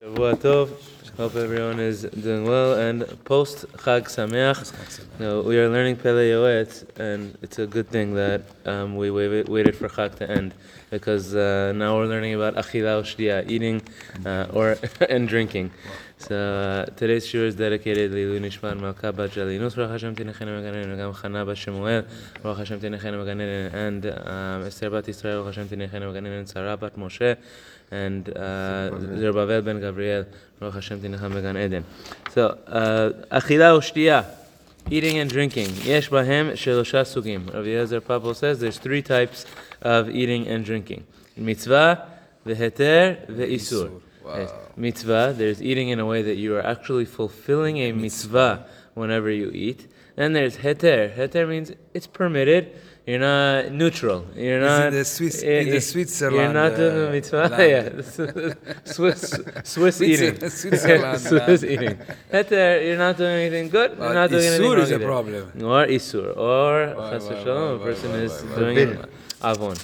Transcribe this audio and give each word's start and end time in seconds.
Hope 0.00 1.34
everyone 1.34 1.80
is 1.80 2.02
doing 2.02 2.44
well 2.44 2.78
and 2.78 3.02
post 3.24 3.66
Chag 3.78 4.04
Sameach. 4.04 4.72
You 5.18 5.26
know, 5.26 5.40
we 5.40 5.58
are 5.58 5.68
learning 5.68 5.96
Pele 5.96 6.30
Yoetz, 6.30 6.84
and 7.00 7.36
it's 7.42 7.58
a 7.58 7.66
good 7.66 7.88
thing 7.88 8.14
that 8.14 8.42
um, 8.64 8.96
we 8.96 9.10
waited, 9.10 9.74
for 9.74 9.88
Chag 9.88 10.14
to 10.18 10.30
end 10.30 10.54
because 10.90 11.34
uh, 11.34 11.72
now 11.74 11.96
we're 11.96 12.06
learning 12.06 12.34
about 12.34 12.54
Achila 12.54 13.02
Shdia, 13.02 13.50
eating 13.50 13.82
uh, 14.24 14.46
or 14.52 14.78
and 15.10 15.26
drinking. 15.26 15.72
So 16.18 16.36
uh, 16.36 16.86
today's 16.94 17.26
shiur 17.26 17.46
is 17.46 17.56
dedicated 17.56 18.12
Lilu 18.12 18.40
Nishmat 18.40 18.78
Malka 18.78 19.12
Bat 19.12 19.30
Jalinus, 19.30 19.74
Baruch 19.74 19.90
Hashem 19.90 20.14
Tinechenu 20.14 20.62
Maganen, 20.62 20.96
Gam 20.96 21.12
Chana 21.12 21.44
Bat 21.44 21.58
Shemuel, 21.58 22.04
Hashem 22.56 22.80
Tinechenu 22.80 23.24
Maganen, 23.24 23.72
and 23.74 24.06
um, 24.06 24.66
Esther 24.66 24.90
Bat 24.90 25.06
Yisrael, 25.06 25.42
Baruch 25.42 25.56
Hashem 25.56 25.68
Tinechenu 25.68 26.12
Maganen, 26.12 26.38
and 26.38 26.48
Sarah 26.48 26.76
Bat 26.76 26.96
Moshe, 26.96 27.36
and 27.90 28.28
uh, 28.36 28.98
Zerubbabel 29.16 29.62
Ben 29.62 29.80
Gabriel, 29.80 30.26
Baruch 30.58 30.74
Hashem 30.74 31.00
Tinecham 31.00 31.32
Began 31.32 31.56
Eden. 31.56 31.84
So, 32.32 32.58
uh, 32.66 33.12
Achila 33.30 33.78
Ushtiya, 33.78 34.26
eating 34.90 35.18
and 35.18 35.30
drinking. 35.30 35.70
Yesh 35.82 36.10
Bahem 36.10 36.52
Shelosha 36.52 37.04
Sugim. 37.04 37.52
Rav 37.52 37.66
Eliezer 37.66 38.00
Papo 38.00 38.34
says 38.34 38.60
there's 38.60 38.78
three 38.78 39.02
types 39.02 39.46
of 39.82 40.10
eating 40.10 40.46
and 40.46 40.64
drinking. 40.64 41.06
Mitzvah, 41.36 42.08
Veheter, 42.46 43.26
Ve'isur. 43.26 44.00
Yes. 44.26 44.50
Mitzvah, 44.76 45.34
there's 45.36 45.62
eating 45.62 45.88
in 45.88 46.00
a 46.00 46.06
way 46.06 46.22
that 46.22 46.36
you 46.36 46.54
are 46.56 46.64
actually 46.64 47.06
fulfilling 47.06 47.78
a 47.78 47.92
mitzvah 47.92 48.66
whenever 48.94 49.30
you 49.30 49.50
eat. 49.50 49.86
Then 50.16 50.32
there's 50.34 50.58
heter. 50.58 51.16
Heter 51.16 51.48
means 51.48 51.72
it's 51.94 52.06
permitted. 52.06 52.76
You're 53.07 53.19
not 53.19 53.71
neutral. 53.71 54.19
You're 54.35 54.61
Is 54.61 54.69
not. 54.69 54.87
it 54.87 54.91
the 54.91 55.05
Swiss- 55.05 55.43
eh, 55.43 55.59
in 55.61 55.69
the 55.69 55.75
eh, 55.75 55.79
Switzerland, 55.91 56.53
You're 56.53 56.53
not 56.63 56.71
doing 56.77 56.97
uh, 57.03 57.07
a 57.07 57.11
mitzvah. 57.11 57.47
land. 57.51 57.69
yeah, 57.73 58.63
Swiss, 58.85 59.21
Swiss 59.73 60.01
eating. 60.01 60.35
Switzer- 60.35 60.49
Switzerland 60.61 61.19
Swiss 61.21 61.61
land. 61.63 61.71
eating. 61.73 61.97
Heter, 62.31 62.85
you're 62.85 62.97
not 62.97 63.17
doing 63.17 63.35
anything 63.41 63.67
good. 63.69 63.89
You're 63.91 63.99
But 64.07 64.13
not 64.13 64.29
doing 64.29 64.45
anything 64.45 64.65
Isur 64.71 64.75
wrong 64.75 64.83
is 64.83 64.91
a 64.91 64.95
either. 64.95 65.05
problem. 65.05 65.43
Or 65.63 65.85
isur, 65.97 66.37
or 66.37 66.71
Why, 66.95 67.09
chas 67.11 67.23
why, 67.25 67.33
v'shalom, 67.33 67.75
a 67.75 67.77
why, 67.77 67.83
person 67.85 68.09
why, 68.11 68.17
is 68.27 68.31
why, 68.31 68.49
why? 68.51 68.59
doing 68.73 68.97
avon. 69.43 69.75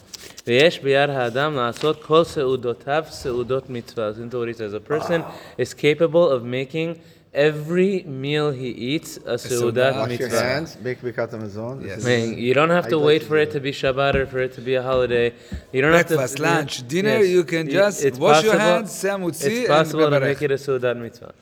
ויש 0.48 0.80
ביד 0.80 1.10
האדם 1.10 1.56
לעשות 1.56 2.04
כל 2.04 2.24
סעודותיו 2.24 3.04
סעודות 3.10 3.70
מצווה. 3.70 4.10
Listen 4.12 4.30
to 4.32 4.38
what 4.40 4.48
he 4.48 4.54
says. 4.54 4.74
A 4.74 4.80
person 4.80 5.22
is 5.58 5.74
capable 5.74 6.30
of 6.30 6.44
making 6.44 6.96
every 7.35 8.03
meal 8.05 8.51
he 8.53 8.69
eats 8.69 9.17
a 9.19 9.35
seudat 9.35 9.93
seudah. 9.95 9.99
Wash 9.99 10.19
your 10.21 10.29
mitzvah. 10.29 10.41
hands, 10.41 10.77
bake 10.77 11.01
birkat 11.03 11.31
hamazon. 11.33 11.81
This 11.83 11.89
Yes. 11.89 11.99
is- 11.99 12.05
Meaning, 12.07 12.39
you 12.39 12.55
don't 12.55 12.71
have 12.71 12.89
to 12.89 12.97
I'd 12.97 12.99
like 13.01 13.07
wait 13.07 13.19
to 13.23 13.27
for 13.27 13.37
do 13.37 13.43
it 13.43 13.51
to 13.53 13.61
be 13.61 13.73
Shabbat 13.73 14.15
or 14.15 14.27
for 14.27 14.41
it 14.41 14.53
to 14.55 14.61
be 14.61 14.75
a 14.77 14.83
holiday. 14.83 15.33
You 15.73 15.83
don't 15.83 15.91
Breakfast, 15.93 16.21
have 16.21 16.35
to 16.37 16.43
lunch, 16.43 16.89
dinner, 16.89 17.19
Yes. 17.19 17.29
you 17.29 17.45
can 17.45 17.69
just 17.69 18.05
it's 18.05 18.19
wash 18.19 18.45
your 18.45 18.59
hands, 18.59 18.93
say 18.93 19.09
mutzi, 19.11 19.47
It's 19.47 19.59
and 19.59 19.67
possible 19.69 20.11
to 20.11 20.17
bevarech. 20.17 20.23
make 20.23 20.43
it 20.43 20.51
a 20.53 20.55
seudat 20.67 20.97
mitzvah. 20.97 21.33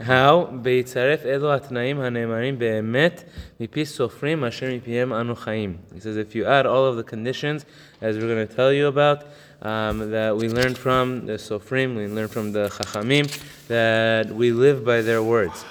How? 0.00 0.50
Beitzaref 0.52 1.24
elo 1.24 1.58
atnaim 1.58 1.96
hanemarim 1.96 2.58
be'emet 2.58 3.24
mipi 3.58 3.82
sofrim 3.82 4.46
asher 4.46 4.68
mipiem 4.68 5.10
anu 5.10 5.34
chaim. 5.34 5.78
He 5.94 6.00
says 6.00 6.18
if 6.18 6.34
you 6.34 6.44
add 6.44 6.66
all 6.66 6.84
of 6.84 6.96
the 6.96 7.02
conditions, 7.02 7.64
as 8.02 8.18
we're 8.18 8.28
going 8.28 8.46
to 8.46 8.54
tell 8.54 8.72
you 8.72 8.88
about, 8.88 9.24
um, 9.62 10.10
that 10.10 10.36
we 10.36 10.50
learn 10.50 10.74
from 10.74 11.24
the 11.24 11.34
sofrim, 11.34 11.96
we 11.96 12.08
learn 12.08 12.28
from 12.28 12.52
the 12.52 12.68
chachamim, 12.68 13.26
that 13.68 14.28
we 14.28 14.52
live 14.52 14.84
by 14.84 15.00
their 15.00 15.22
words. 15.22 15.64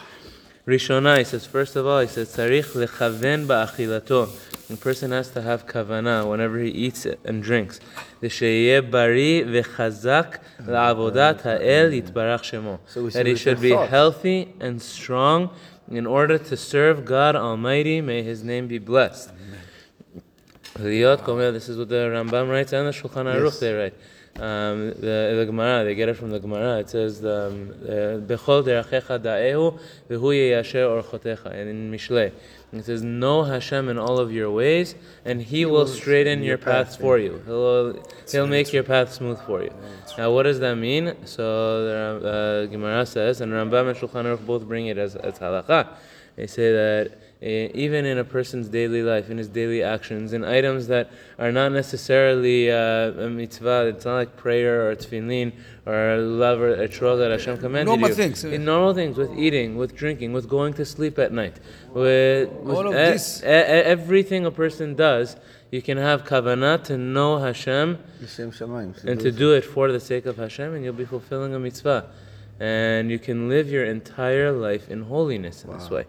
Rishona, 0.65 1.19
he 1.19 1.23
says, 1.23 1.45
first 1.45 1.75
of 1.75 1.85
all, 1.85 1.99
he 1.99 2.07
says, 2.07 2.35
Tzarich 2.35 2.73
lechaven 2.73 3.45
ba'achilato. 3.45 4.27
A 4.71 4.75
person 4.75 5.11
has 5.11 5.29
to 5.31 5.41
have 5.41 5.67
kavana 5.67 6.27
whenever 6.27 6.57
he 6.57 6.69
eats 6.69 7.05
and 7.23 7.43
drinks. 7.43 7.79
So 12.87 13.07
that 13.09 13.27
he 13.27 13.35
should 13.35 13.61
be 13.61 13.71
healthy 13.71 14.53
and 14.59 14.81
strong 14.81 15.51
in 15.89 16.07
order 16.07 16.39
to 16.39 16.57
serve 16.57 17.05
God 17.05 17.35
Almighty. 17.35 18.01
May 18.01 18.23
His 18.23 18.43
name 18.43 18.67
be 18.67 18.79
blessed. 18.79 19.31
This 21.53 21.69
is 21.69 21.77
what 21.77 21.89
the 21.89 21.95
Rambam 21.95 22.49
writes 22.49 22.73
and 22.73 22.87
the 22.87 22.91
Shulchan 22.91 23.25
Aruch 23.25 23.45
yes. 23.45 23.59
they 23.59 23.73
write. 23.73 23.93
Um, 24.37 24.89
the, 24.89 25.33
the 25.37 25.45
Gemara, 25.45 25.85
they 25.85 25.95
get 25.95 26.09
it 26.09 26.15
from 26.15 26.29
the 26.29 26.39
Gemara. 26.39 26.79
It 26.79 26.89
says, 26.89 27.23
um, 27.23 27.71
uh, 27.83 28.19
"Bechol 28.19 28.65
derachecha 28.65 29.17
da'ehu 29.17 29.79
v'hu 30.09 30.19
yeyasher 30.19 31.01
orchotecha." 31.01 31.51
And 31.51 31.69
in 31.69 31.89
Mishlei, 31.89 32.33
it 32.73 32.83
says, 32.83 33.01
"Know 33.01 33.43
Hashem 33.43 33.87
in 33.87 33.97
all 33.97 34.19
of 34.19 34.33
your 34.33 34.51
ways, 34.51 34.95
and 35.23 35.41
He, 35.41 35.65
will 35.65 35.87
straighten 35.87 36.43
your 36.43 36.57
paths 36.57 36.97
for 36.97 37.17
you. 37.17 37.41
He'll 37.45 38.03
He'll 38.29 38.47
make 38.47 38.73
your 38.73 38.83
path 38.83 39.13
smooth 39.13 39.39
for 39.45 39.63
you." 39.63 39.73
Now, 40.17 40.33
what 40.33 40.43
does 40.43 40.59
that 40.59 40.75
mean? 40.75 41.15
So 41.23 41.85
the 41.85 42.27
uh, 42.27 42.65
Gemara 42.69 43.05
says, 43.05 43.39
and 43.39 43.53
Rambam 43.53 43.87
and 43.87 43.97
Shulchan 43.97 44.25
Aruch 44.25 44.45
both 44.45 44.67
bring 44.67 44.87
it 44.87 44.97
as 44.97 45.15
as 45.15 45.39
halakha. 45.39 45.95
They 46.35 46.47
say 46.47 46.73
that 46.73 47.07
uh, 47.07 47.15
even 47.45 48.05
in 48.05 48.17
a 48.17 48.23
person's 48.23 48.69
daily 48.69 49.03
life, 49.03 49.29
in 49.29 49.37
his 49.37 49.47
daily 49.47 49.83
actions, 49.83 50.33
in 50.33 50.43
items 50.43 50.87
that 50.87 51.11
are 51.37 51.51
not 51.51 51.71
necessarily 51.71 52.71
uh, 52.71 53.11
a 53.25 53.29
mitzvah, 53.29 53.87
it's 53.87 54.05
not 54.05 54.15
like 54.15 54.35
prayer 54.35 54.89
or 54.89 54.95
tefillin 54.95 55.51
or 55.85 55.93
lulav 55.93 56.57
or 56.59 56.75
etrog 56.87 57.19
that 57.19 57.29
Hashem 57.31 57.57
commanded 57.59 57.85
Normal 57.91 58.09
you. 58.09 58.15
things. 58.15 58.43
In 58.43 58.65
normal 58.65 58.93
things, 58.95 59.15
with 59.17 59.31
eating, 59.37 59.77
with 59.77 59.95
drinking, 59.95 60.33
with 60.33 60.49
going 60.49 60.73
to 60.73 60.85
sleep 60.85 61.19
at 61.19 61.31
night, 61.31 61.59
with, 61.93 62.49
with 62.49 62.75
All 62.77 62.87
of 62.87 62.93
e- 62.93 62.97
this. 62.97 63.41
e- 63.43 63.45
everything 63.45 64.45
a 64.47 64.51
person 64.51 64.95
does, 64.95 65.35
you 65.71 65.81
can 65.83 65.97
have 65.97 66.23
kavanah 66.23 66.83
to 66.85 66.97
know 66.97 67.37
Hashem 67.37 67.99
L'shem 68.23 68.51
shamayim. 68.51 68.99
So 68.99 69.07
and 69.09 69.19
to 69.19 69.31
do 69.31 69.53
it 69.53 69.63
for 69.63 69.91
the 69.91 69.99
sake 69.99 70.25
of 70.25 70.37
Hashem, 70.37 70.73
and 70.73 70.83
you'll 70.83 70.93
be 70.93 71.05
fulfilling 71.05 71.53
a 71.53 71.59
mitzvah. 71.59 72.09
And 72.57 73.11
you 73.11 73.19
can 73.19 73.49
live 73.49 73.69
your 73.69 73.83
entire 73.83 74.51
life 74.51 74.89
in 74.89 75.01
holiness 75.03 75.65
in 75.65 75.73
this 75.73 75.89
way. 75.89 76.05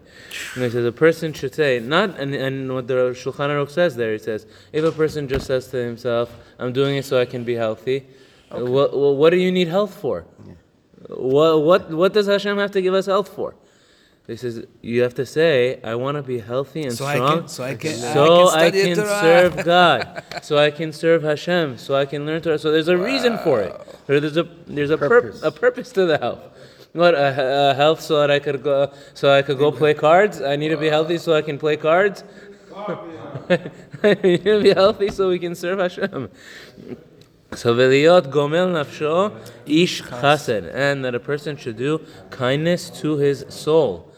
And 0.55 0.63
it 0.63 0.71
says 0.71 0.85
a 0.85 0.93
person 0.93 1.33
should 1.33 1.53
say, 1.53 1.79
not, 1.79 2.17
and, 2.17 2.33
and 2.33 2.73
what 2.73 2.87
the 2.87 3.11
Shulchan 3.11 3.49
Aruch 3.49 3.69
says 3.69 3.97
there, 3.97 4.13
it 4.13 4.23
says, 4.23 4.45
if 4.71 4.85
a 4.85 4.91
person 4.91 5.27
just 5.27 5.47
says 5.47 5.67
to 5.67 5.77
himself, 5.77 6.33
I'm 6.57 6.71
doing 6.71 6.95
it 6.95 7.03
so 7.03 7.19
I 7.19 7.25
can 7.25 7.43
be 7.43 7.55
healthy, 7.55 8.05
what, 8.49 8.97
what 8.97 9.31
do 9.31 9.37
you 9.37 9.51
need 9.51 9.67
health 9.67 9.93
for? 9.95 10.25
What, 11.09 11.63
what, 11.63 11.89
what 11.89 12.13
does 12.13 12.27
Hashem 12.27 12.57
have 12.57 12.71
to 12.71 12.81
give 12.81 12.93
us 12.93 13.07
health 13.07 13.29
for? 13.29 13.55
He 14.27 14.35
says, 14.35 14.65
you 14.81 15.03
have 15.03 15.13
to 15.15 15.25
say, 15.25 15.79
I 15.85 15.95
want 15.95 16.17
to 16.17 16.21
be 16.23 16.39
healthy 16.39 16.83
and 16.83 16.91
So 16.93 17.05
I 17.05 17.15
strong. 17.15 17.39
can- 17.39 17.47
so 17.47 17.63
I 17.63 17.75
can- 17.75 17.91
I 17.91 18.13
so 18.13 18.49
can 18.49 18.59
I 18.59 18.71
can 18.71 18.95
serve 18.95 19.65
God, 19.73 20.23
so 20.41 20.57
I 20.57 20.69
can 20.69 20.91
serve 20.91 21.23
Hashem, 21.23 21.77
so 21.77 21.95
I 21.95 22.05
can 22.05 22.25
learn 22.25 22.41
Torah. 22.41 22.59
So 22.59 22.69
there's 22.71 22.89
a 22.89 22.97
reason 22.97 23.37
for 23.37 23.61
it. 23.61 23.73
There's 24.05 24.35
a 24.35 24.43
there's 24.67 24.89
a 24.89 24.97
purpose 24.97 25.39
Purpose. 25.39 25.43
a 25.43 25.51
purpose 25.51 25.91
to 25.93 26.05
the 26.05 26.17
health. 26.17 26.43
What 26.91 27.13
a, 27.15 27.71
a 27.71 27.73
health 27.75 28.01
so 28.01 28.19
that 28.19 28.29
I 28.29 28.39
could 28.39 28.61
go 28.63 28.91
so 29.13 29.31
I 29.31 29.41
could 29.43 29.57
go 29.57 29.71
play 29.71 29.93
cards. 29.93 30.41
I 30.41 30.57
need 30.57 30.69
to 30.69 30.77
be 30.77 30.87
healthy 30.89 31.17
so 31.19 31.33
I 31.33 31.41
can 31.41 31.57
play 31.57 31.77
cards. 31.77 32.23
I 32.77 34.13
need 34.23 34.43
to 34.43 34.61
be 34.61 34.73
healthy 34.73 35.09
so 35.09 35.29
we 35.29 35.39
can 35.39 35.55
serve 35.55 35.79
Hashem. 35.79 36.29
So 37.53 37.73
v'liyot 37.73 38.29
gomel 38.31 38.69
nafsho 38.75 39.31
ish 39.65 40.01
chesed, 40.03 40.69
and 40.73 41.05
that 41.05 41.15
a 41.15 41.19
person 41.19 41.55
should 41.55 41.77
do 41.77 42.01
kindness 42.29 42.89
to 43.01 43.15
his 43.17 43.45
soul 43.49 44.11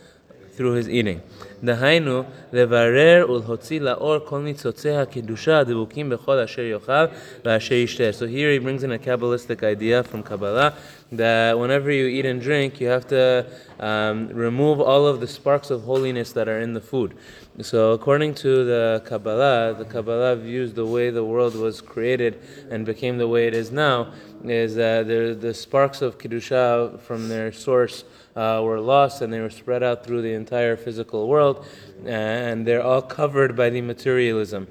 through 0.60 0.74
his 0.74 0.90
eating. 0.90 1.22
The 1.64 1.76
Hainu, 1.76 2.26
לברר 2.53 3.27
ולהוציא 3.29 3.81
לאור 3.81 4.19
כל 4.25 4.39
ניצוצי 4.39 4.91
הקדושה 4.91 5.59
הדבוקים 5.59 6.11
בכל 6.11 6.39
אשר 6.39 6.63
יאכל 6.63 7.05
ואשר 7.45 7.75
ישתה. 7.75 8.11
So 8.13 8.27
here 8.27 8.53
he 8.53 8.59
brings 8.59 8.83
in 8.83 8.93
a 8.93 8.99
Kabbalistic 8.99 9.63
idea 9.63 10.03
from 10.03 10.23
Kabbalah 10.23 10.75
that 11.13 11.59
whenever 11.59 11.91
you 11.91 12.07
eat 12.07 12.27
and 12.27 12.41
drink, 12.41 12.81
you 12.81 12.89
have 12.89 13.07
to 13.09 13.47
um, 13.81 14.29
remove 14.29 14.81
all 14.81 15.07
of 15.07 15.21
the 15.21 15.27
sparks 15.27 15.71
of 15.71 15.83
holiness 15.83 16.33
that 16.33 16.49
are 16.49 16.61
in 16.61 16.73
the 16.75 16.81
food. 16.81 17.17
So 17.61 17.93
according 17.93 18.35
to 18.37 18.65
the 18.65 19.03
Kabbalah, 19.05 19.75
the 19.79 19.85
Kabbalah 19.85 20.37
views 20.37 20.75
the 20.75 20.87
way 20.87 21.11
the 21.11 21.25
world 21.25 21.55
was 21.55 21.81
created 21.81 22.43
and 22.71 22.85
became 22.85 23.17
the 23.17 23.29
way 23.29 23.47
it 23.47 23.55
is 23.55 23.71
now 23.71 24.13
is 24.45 24.75
that 24.75 25.07
the, 25.07 25.37
the 25.41 25.55
sparks 25.55 26.03
of 26.03 26.19
Kedusha 26.19 27.01
from 27.01 27.29
their 27.29 27.53
source 27.53 28.05
uh, 28.37 28.61
were 28.63 28.81
lost 28.81 29.23
and 29.23 29.33
they 29.33 29.41
were 29.41 29.51
spread 29.51 29.83
out 29.83 30.05
through 30.05 30.23
the 30.23 30.33
entire 30.33 30.77
physical 30.77 31.29
world, 31.29 31.65
Uh, 32.06 32.10
and 32.10 32.66
they're 32.66 32.84
all 32.84 33.02
covered 33.02 33.56
by 33.56 33.70
the 33.70 33.82
materialism 33.82 34.68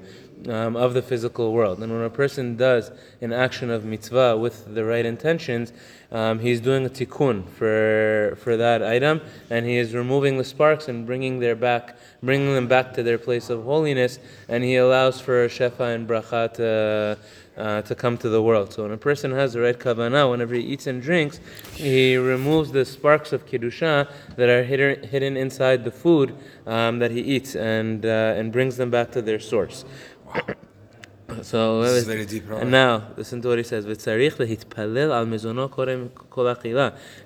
um, 0.47 0.75
of 0.75 0.93
the 0.93 1.01
physical 1.01 1.51
world. 1.51 1.81
And 1.81 1.91
when 1.91 2.01
a 2.01 2.09
person 2.09 2.55
does 2.55 2.91
an 3.21 3.33
action 3.33 3.69
of 3.69 3.83
mitzvah 3.83 4.37
with 4.37 4.73
the 4.73 4.85
right 4.85 5.05
intentions, 5.05 5.73
um, 6.11 6.39
he's 6.39 6.59
doing 6.59 6.85
a 6.85 6.89
tikkun 6.89 7.47
for 7.47 8.35
for 8.41 8.57
that 8.57 8.81
item, 8.81 9.21
and 9.49 9.65
he 9.65 9.77
is 9.77 9.93
removing 9.93 10.37
the 10.37 10.43
sparks 10.43 10.87
and 10.87 11.05
bringing 11.05 11.39
their 11.39 11.55
back, 11.55 11.97
bringing 12.23 12.53
them 12.55 12.67
back 12.67 12.93
to 12.93 13.03
their 13.03 13.17
place 13.17 13.49
of 13.49 13.63
holiness, 13.63 14.19
and 14.47 14.63
he 14.63 14.77
allows 14.77 15.21
for 15.21 15.47
shefa 15.47 15.93
and 15.93 16.07
bracha 16.07 16.51
to 16.53 17.17
uh, 17.59 17.81
to 17.83 17.93
come 17.93 18.17
to 18.17 18.29
the 18.29 18.41
world. 18.41 18.73
So 18.73 18.83
when 18.83 18.91
a 18.91 18.97
person 18.97 19.31
has 19.31 19.53
the 19.53 19.61
right 19.61 19.77
kavanah, 19.77 20.31
whenever 20.31 20.55
he 20.55 20.61
eats 20.61 20.87
and 20.87 21.01
drinks, 21.01 21.39
he 21.75 22.15
removes 22.15 22.71
the 22.71 22.85
sparks 22.85 23.33
of 23.33 23.45
kedusha 23.45 24.09
that 24.35 24.49
are 24.49 24.63
hidden, 24.63 25.03
hidden 25.03 25.37
inside 25.37 25.83
the 25.83 25.91
food 25.91 26.35
um, 26.65 26.99
that 26.99 27.11
he 27.11 27.19
eats, 27.19 27.55
and 27.55 28.05
uh, 28.05 28.33
and 28.37 28.51
brings 28.51 28.77
them 28.77 28.89
back 28.89 29.11
to 29.11 29.21
their 29.21 29.39
source. 29.39 29.85
So 31.43 31.81
this 31.83 31.91
is 31.91 32.05
very 32.05 32.25
deep. 32.25 32.49
Right? 32.49 32.61
And 32.61 32.71
now 32.71 33.03
listen 33.15 33.41
to 33.43 33.49
what 33.49 33.57
he 33.57 33.63
says. 33.63 33.85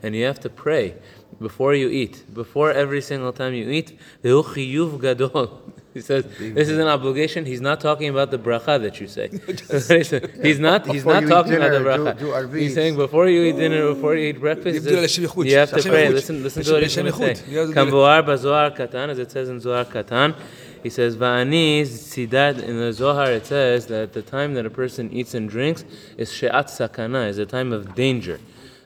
And 0.04 0.16
you 0.16 0.26
have 0.26 0.40
to 0.42 0.50
pray 0.50 0.96
before 1.40 1.74
you 1.74 1.90
eat, 1.90 2.24
before 2.34 2.72
every 2.72 3.02
single 3.02 3.34
time 3.34 3.54
you 3.54 3.70
eat. 3.70 3.98
He 5.94 6.02
says 6.02 6.26
this 6.40 6.70
is 6.70 6.80
an 6.80 6.88
obligation. 6.88 7.46
He's 7.46 7.62
not 7.62 7.80
talking 7.80 8.10
about 8.10 8.32
the 8.32 8.40
bracha 8.40 8.82
that 8.82 9.00
you 9.00 9.08
say. 9.08 9.30
he's 10.42 10.60
not. 10.60 10.88
He's 10.88 11.06
not 11.06 11.24
talking 11.28 11.52
dinner, 11.52 11.72
about 11.74 12.16
the 12.16 12.26
bracha. 12.26 12.48
Do, 12.48 12.52
do 12.52 12.58
he's 12.58 12.74
saying 12.74 12.96
before 12.96 13.28
you 13.30 13.44
eat 13.44 13.58
dinner, 13.58 13.94
before 13.94 14.16
you 14.16 14.30
eat 14.30 14.40
breakfast, 14.40 14.86
this, 14.86 15.18
you 15.20 15.56
have 15.56 15.70
to 15.70 15.84
pray. 15.84 16.10
Listen, 16.10 16.42
listen 16.42 16.64
to 16.64 16.74
what 16.74 16.82
he's 16.82 16.94
saying. 16.94 17.12
Kamboar 17.12 18.26
bazar 18.26 18.72
katan, 18.72 19.10
as 19.10 19.20
it 19.20 19.30
says 19.30 19.50
in 19.50 19.60
Zohar 19.60 19.86
katan 19.86 20.36
he 20.84 20.90
says, 20.90 21.16
"Va'ani 21.16 21.82
sidat." 21.82 22.62
In 22.62 22.78
the 22.80 22.92
Zohar, 22.94 23.32
it 23.32 23.46
says 23.46 23.88
that 23.88 24.14
the 24.14 24.22
time 24.22 24.54
that 24.56 24.66
a 24.66 24.70
person 24.70 25.12
eats 25.12 25.34
and 25.34 25.50
drinks 25.50 25.86
is 26.18 26.32
she'at 26.32 26.68
sakana, 26.68 27.28
is 27.30 27.38
a 27.38 27.46
time 27.46 27.72
of 27.74 27.96
danger. 27.96 28.40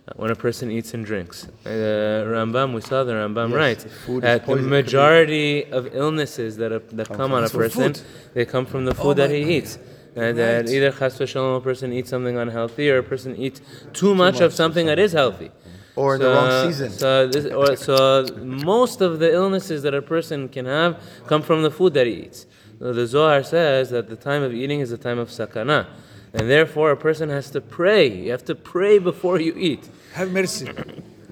uh, 0.07 0.13
When 0.15 0.31
a 0.31 0.35
person 0.35 0.71
eats 0.71 0.93
and 0.93 1.03
drinks, 1.05 1.47
uh, 1.65 1.69
Rambam, 1.69 2.73
we 2.73 2.81
saw 2.81 3.03
the 3.03 3.13
Rambam 3.13 3.51
writes 3.53 3.83
food 4.05 4.23
that 4.23 4.45
the 4.45 4.55
majority 4.55 5.65
of 5.77 5.93
illnesses 5.93 6.55
that 6.57 6.71
that 6.97 7.07
come 7.19 7.33
on 7.33 7.43
a 7.43 7.49
person, 7.49 7.93
food. 7.93 8.01
they 8.33 8.45
come 8.45 8.65
from 8.65 8.85
the 8.85 8.91
Oh 8.91 9.03
food 9.03 9.17
that 9.17 9.29
my 9.31 9.35
he 9.35 9.43
God. 9.43 9.51
eats. 9.57 9.73
And 10.15 10.35
that 10.39 10.65
Right. 10.65 10.69
either 10.75 10.91
chas 10.99 11.13
v'shalom, 11.19 11.57
a 11.57 11.61
person 11.61 11.93
eats 11.93 12.09
something 12.09 12.35
unhealthy, 12.37 12.89
or 12.89 12.97
a 12.97 13.03
person 13.03 13.35
eats 13.45 13.59
too 13.93 14.15
much 14.15 14.41
of 14.41 14.51
something 14.61 14.85
that 14.87 14.97
is 14.97 15.11
healthy. 15.11 15.51
Or 15.97 16.15
in 16.15 16.21
the 16.21 16.29
wrong 16.29 16.67
season. 16.67 16.91
So, 16.91 17.27
this, 17.27 17.45
or, 17.45 17.75
so 17.75 18.25
most 18.37 19.01
of 19.01 19.19
the 19.19 19.33
illnesses 19.33 19.81
that 19.83 19.93
a 19.93 20.01
person 20.01 20.47
can 20.47 20.65
have 20.65 21.01
come 21.25 21.41
from 21.41 21.63
the 21.63 21.71
food 21.71 21.93
that 21.95 22.07
he 22.07 22.13
eats. 22.13 22.45
So 22.79 22.93
the 22.93 23.07
Zohar 23.07 23.43
says 23.43 23.89
that 23.89 24.07
the 24.07 24.15
time 24.15 24.43
of 24.43 24.53
eating 24.53 24.79
is 24.79 24.91
the 24.91 24.97
time 24.97 25.17
of 25.17 25.29
sakana. 25.29 25.87
And 26.33 26.49
therefore, 26.49 26.91
a 26.91 26.97
person 26.97 27.29
has 27.29 27.49
to 27.51 27.61
pray. 27.61 28.07
You 28.07 28.31
have 28.31 28.45
to 28.45 28.55
pray 28.55 28.99
before 28.99 29.39
you 29.39 29.53
eat. 29.57 29.89
Have 30.13 30.31
mercy. 30.31 30.69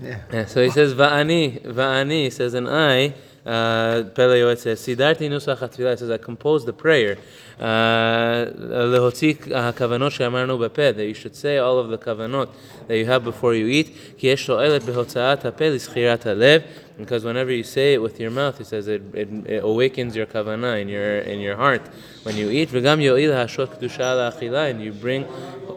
Yeah. 0.02 0.22
Yeah, 0.32 0.46
so 0.46 0.64
he 0.64 0.72
says, 0.72 0.94
Va'ani, 0.94 1.62
Va'ani, 1.64 2.32
says, 2.32 2.54
and 2.54 2.68
I, 2.68 3.14
uh, 3.46 4.04
Pele 4.16 4.56
says, 4.56 4.80
Sidarti 4.80 5.30
nusach 5.30 5.60
HaTfilah, 5.60 6.00
says, 6.00 6.10
I 6.10 6.18
composed 6.18 6.66
the 6.66 6.74
prayer. 6.74 7.18
Uh, 7.60 8.48
Lehotzi 8.48 9.38
HaKavanot 9.38 10.12
she'amarnu 10.12 10.68
bepeh, 10.68 10.96
that 10.96 11.06
you 11.06 11.14
should 11.14 11.36
say 11.36 11.58
all 11.58 11.78
of 11.78 11.90
the 11.90 11.98
kavanot 11.98 12.50
that 12.88 12.98
you 12.98 13.06
have 13.06 13.24
before 13.24 13.54
you 13.54 13.68
eat. 13.68 14.18
Ki 14.18 14.34
lo'elet 14.34 14.82
behotza'at 14.82 16.24
ha'lev, 16.24 16.66
because 16.98 17.24
whenever 17.24 17.52
you 17.52 17.64
say 17.64 17.94
it 17.94 18.02
with 18.02 18.20
your 18.20 18.32
mouth, 18.32 18.58
he 18.58 18.64
says 18.64 18.88
it, 18.88 19.04
it, 19.14 19.30
it, 19.46 19.64
awakens 19.64 20.16
your 20.16 20.26
kavanah 20.26 20.82
in 20.82 20.90
your 20.90 21.20
in 21.20 21.40
your 21.40 21.56
heart 21.56 21.84
when 22.24 22.36
you 22.36 22.50
eat. 22.50 22.74
And 22.74 24.82
you 24.82 24.94
bring 24.94 25.26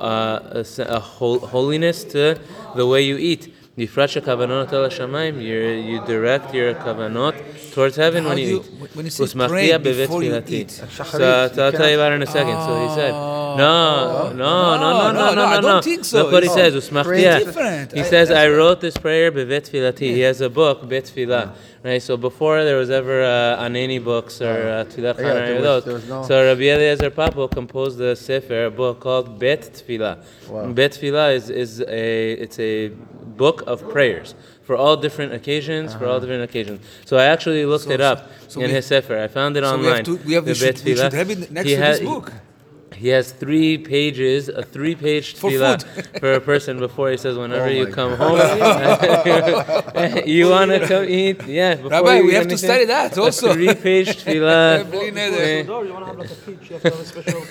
uh, 0.00 0.64
a, 0.79 0.82
a 0.82 1.00
holiness 1.00 2.05
to 2.05 2.41
the 2.75 2.87
way 2.87 3.03
you 3.03 3.19
eat. 3.19 3.55
You 3.78 3.86
direct 6.06 6.52
your 6.52 6.75
kavanot 6.75 7.72
towards 7.72 7.96
heaven 7.96 8.25
when 8.25 8.38
you, 8.38 8.46
you 8.46 8.64
eat. 8.82 8.96
When 8.96 9.04
you 9.04 9.10
say 9.10 9.46
pray 9.46 9.76
before 9.76 10.22
you 10.22 10.42
eat. 10.48 10.70
So 10.70 10.84
I'll, 10.84 11.72
tell 11.72 11.88
you 11.88 11.94
about 11.94 12.12
it 12.12 12.16
in 12.16 12.22
a 12.22 12.26
second. 12.26 12.56
So 12.66 12.88
he 12.88 12.94
said 12.94 13.12
no, 13.56 14.33
no, 14.33 14.77
no, 14.77 15.12
no, 15.12 15.12
no, 15.12 15.35
no, 15.35 15.45
I 15.45 15.61
don't 15.61 15.85
think 15.85 16.05
so. 16.05 16.23
Look 16.23 16.33
what 16.33 16.43
he 16.43 16.49
says. 16.49 16.75
It's 16.75 16.89
different. 16.89 17.93
He 17.93 18.05
says, 18.05 18.31
I 18.31 18.49
wrote 18.49 18.81
this 18.81 18.97
prayer 18.97 19.31
b'bet 19.33 19.71
filati. 19.71 20.15
He 20.15 20.21
has 20.21 20.41
a 20.41 20.50
book, 20.50 20.89
bet 20.89 21.05
filah. 21.05 21.55
Right, 21.85 22.03
so 22.03 22.17
before 22.17 22.65
there 22.65 22.77
was 22.77 22.91
ever 22.91 23.23
uh, 23.23 23.62
Aneni 23.62 24.03
books 24.03 24.43
or 24.43 24.69
uh, 24.69 24.85
Khan 24.85 25.25
yeah, 25.25 25.61
no 25.61 26.25
so 26.27 26.45
Rabbi 26.45 26.62
Eliezer 26.62 27.09
Papo 27.09 27.49
composed 27.49 28.00
a 28.00 28.17
sefer, 28.17 28.65
a 28.65 28.71
book 28.71 28.99
called 28.99 29.39
Bet 29.39 29.62
Tfilah. 29.62 30.25
Wow. 30.49 30.73
Bet 30.73 30.91
Tfilah 30.91 31.37
is, 31.37 31.50
is 31.50 31.81
a, 31.81 32.33
it's 32.33 32.59
a 32.59 32.89
book 32.89 33.62
of 33.69 33.89
prayers 33.89 34.35
for 34.65 34.77
all 34.77 34.97
different 34.97 35.33
occasions, 35.33 35.91
uh-huh. 35.91 35.99
for 35.99 36.06
all 36.06 36.11
uh-huh. 36.17 36.21
different 36.21 36.43
occasions. 36.43 36.85
So 37.05 37.17
I 37.17 37.27
actually 37.27 37.65
looked 37.65 37.85
so, 37.85 37.93
it 37.93 38.00
up 38.00 38.29
so, 38.49 38.49
so 38.49 38.61
in 38.61 38.67
we, 38.67 38.73
his 38.75 38.87
sefer. 38.87 39.17
I 39.17 39.29
found 39.29 39.56
it 39.56 39.62
so 39.62 39.75
online. 39.75 39.83
We 39.83 39.97
have, 39.97 40.05
to, 40.05 40.17
we 40.27 40.33
have 40.35 40.45
the 40.47 40.50
we 40.50 40.55
should, 40.56 40.85
we 40.85 40.97
should 40.97 41.12
have 41.12 41.31
it 41.31 41.50
next 41.50 41.69
he 41.69 41.77
to 41.77 41.81
this 41.81 42.00
book. 42.00 42.33
He 42.99 43.09
has 43.17 43.31
three 43.31 43.79
pages, 43.79 44.49
a 44.49 44.62
three-page 44.75 45.27
For 45.37 45.50
tefillah 45.50 45.83
food. 45.83 46.06
for 46.21 46.33
a 46.33 46.41
person 46.41 46.79
before 46.81 47.11
he 47.11 47.17
says, 47.17 47.37
whenever 47.39 47.67
Oh 47.67 47.79
you 47.79 47.85
my 47.87 47.91
come 47.99 48.12
home, 48.17 48.39
you 50.27 50.49
want 50.50 50.71
to 50.73 50.81
come 50.93 51.05
eat, 51.05 51.39
yeah. 51.47 51.77
Before 51.77 51.91
Rabbi, 51.91 52.17
you 52.19 52.25
we 52.27 52.33
eat 52.33 52.35
have 52.41 52.49
to 52.49 52.59
study 52.59 52.85
that 52.87 53.17
a 53.17 53.23
also. 53.23 53.53
three-page 53.55 54.09
tefillah. 54.25 54.91
Bli 54.91 55.11
neder. 55.12 55.65
Door, 55.67 55.85
you 55.87 55.93
want 55.93 56.05
to 56.05 56.11
have 56.11 56.19
like 56.19 56.31
a 56.31 56.35
peach, 56.35 56.71
you 56.71 56.77
have 56.77 56.83
to 56.83 56.91
have 56.91 57.00
a 57.00 57.05
special. 57.06 57.43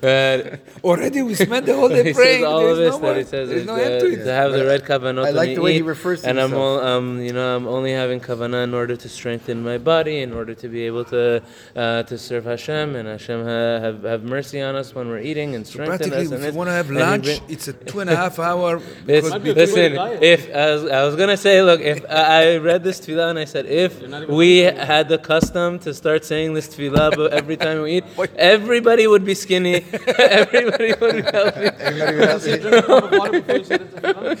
But 0.00 0.60
Already 0.84 1.22
we 1.22 1.34
spent 1.34 1.66
the 1.66 1.74
whole 1.74 1.88
he 1.94 1.96
day 1.96 2.04
says 2.12 2.16
praying. 2.16 2.44
all 2.44 2.60
There's 2.60 2.78
of 2.78 2.84
this 2.84 3.00
no 3.00 3.06
that 3.08 3.16
he 3.16 3.24
says 3.24 3.48
there's 3.48 3.60
is 3.62 3.66
no 3.66 3.74
uh, 3.74 3.78
end 3.78 4.00
to 4.00 4.06
it. 4.12 4.24
to 4.24 4.32
have 4.32 4.52
the 4.52 4.64
red 4.64 4.84
kavanot 4.84 5.26
I 5.26 5.30
like 5.30 5.54
the 5.56 5.60
way 5.62 5.74
he 5.74 5.82
refers 5.82 6.22
to 6.22 6.28
and 6.28 6.40
I'm 6.40 6.54
all, 6.54 6.80
um, 6.80 7.20
you 7.20 7.32
know, 7.32 7.56
I'm 7.56 7.66
only 7.66 7.92
having 7.92 8.20
kavanah 8.20 8.64
in 8.64 8.74
order 8.74 8.96
to 8.96 9.08
strengthen 9.08 9.62
my 9.64 9.78
body, 9.78 10.20
in 10.20 10.32
order 10.32 10.54
to 10.54 10.68
be 10.68 10.82
able 10.82 11.04
to 11.06 11.42
uh, 11.74 12.02
to 12.04 12.16
serve 12.18 12.44
Hashem, 12.44 12.94
and 12.96 13.08
Hashem 13.08 13.42
ha- 13.44 13.80
have 13.80 14.02
have 14.04 14.22
mercy 14.22 14.60
on 14.60 14.76
us 14.76 14.94
when 14.94 15.08
we're 15.08 15.20
eating 15.20 15.54
and 15.54 15.66
strengthen 15.66 15.98
Practically, 16.10 16.26
us. 16.26 16.32
and 16.32 16.44
if 16.44 16.52
you 16.52 16.58
want 16.58 16.68
to 16.68 16.74
have 16.74 16.90
lunch, 16.90 17.24
bring- 17.24 17.42
it's 17.48 17.68
a 17.68 17.72
two 17.72 18.00
and 18.00 18.10
a 18.10 18.16
half 18.16 18.38
hour. 18.50 18.76
It's, 18.76 19.28
because 19.28 19.30
Might 19.30 19.42
be 19.44 19.50
a 19.50 19.54
good 19.54 19.74
way 19.74 19.88
listen, 19.88 20.22
if 20.22 20.54
I 20.54 20.70
was, 20.72 20.84
I 20.84 21.04
was 21.04 21.16
gonna 21.16 21.36
say, 21.36 21.62
look, 21.62 21.80
if 21.80 22.04
I, 22.08 22.54
I 22.54 22.56
read 22.58 22.84
this 22.84 23.00
tefillah 23.00 23.30
and 23.30 23.38
I 23.38 23.44
said, 23.46 23.66
if 23.66 24.00
we 24.28 24.58
had 24.58 25.08
the 25.08 25.18
custom 25.18 25.78
to 25.80 25.92
start 25.94 26.24
saying 26.24 26.54
this 26.54 26.68
tefillah 26.68 27.30
every 27.30 27.56
time 27.56 27.82
we 27.82 27.98
eat, 27.98 28.04
everybody 28.36 29.06
would 29.06 29.24
be 29.24 29.34
skinny, 29.34 29.84
everybody 30.18 30.92
would 31.00 31.16
be 31.16 31.22
healthy. 31.22 31.66
Everybody 31.80 32.14
would 32.14 32.14
You 32.14 32.28
have 32.28 32.42
drink 32.42 32.64
a 32.64 32.82
cup 32.82 33.04
of 33.04 33.10
water 33.12 33.40
before 33.40 33.56
you 33.56 33.64
say 33.64 33.76
the 33.78 33.84
tefillah? 33.84 34.36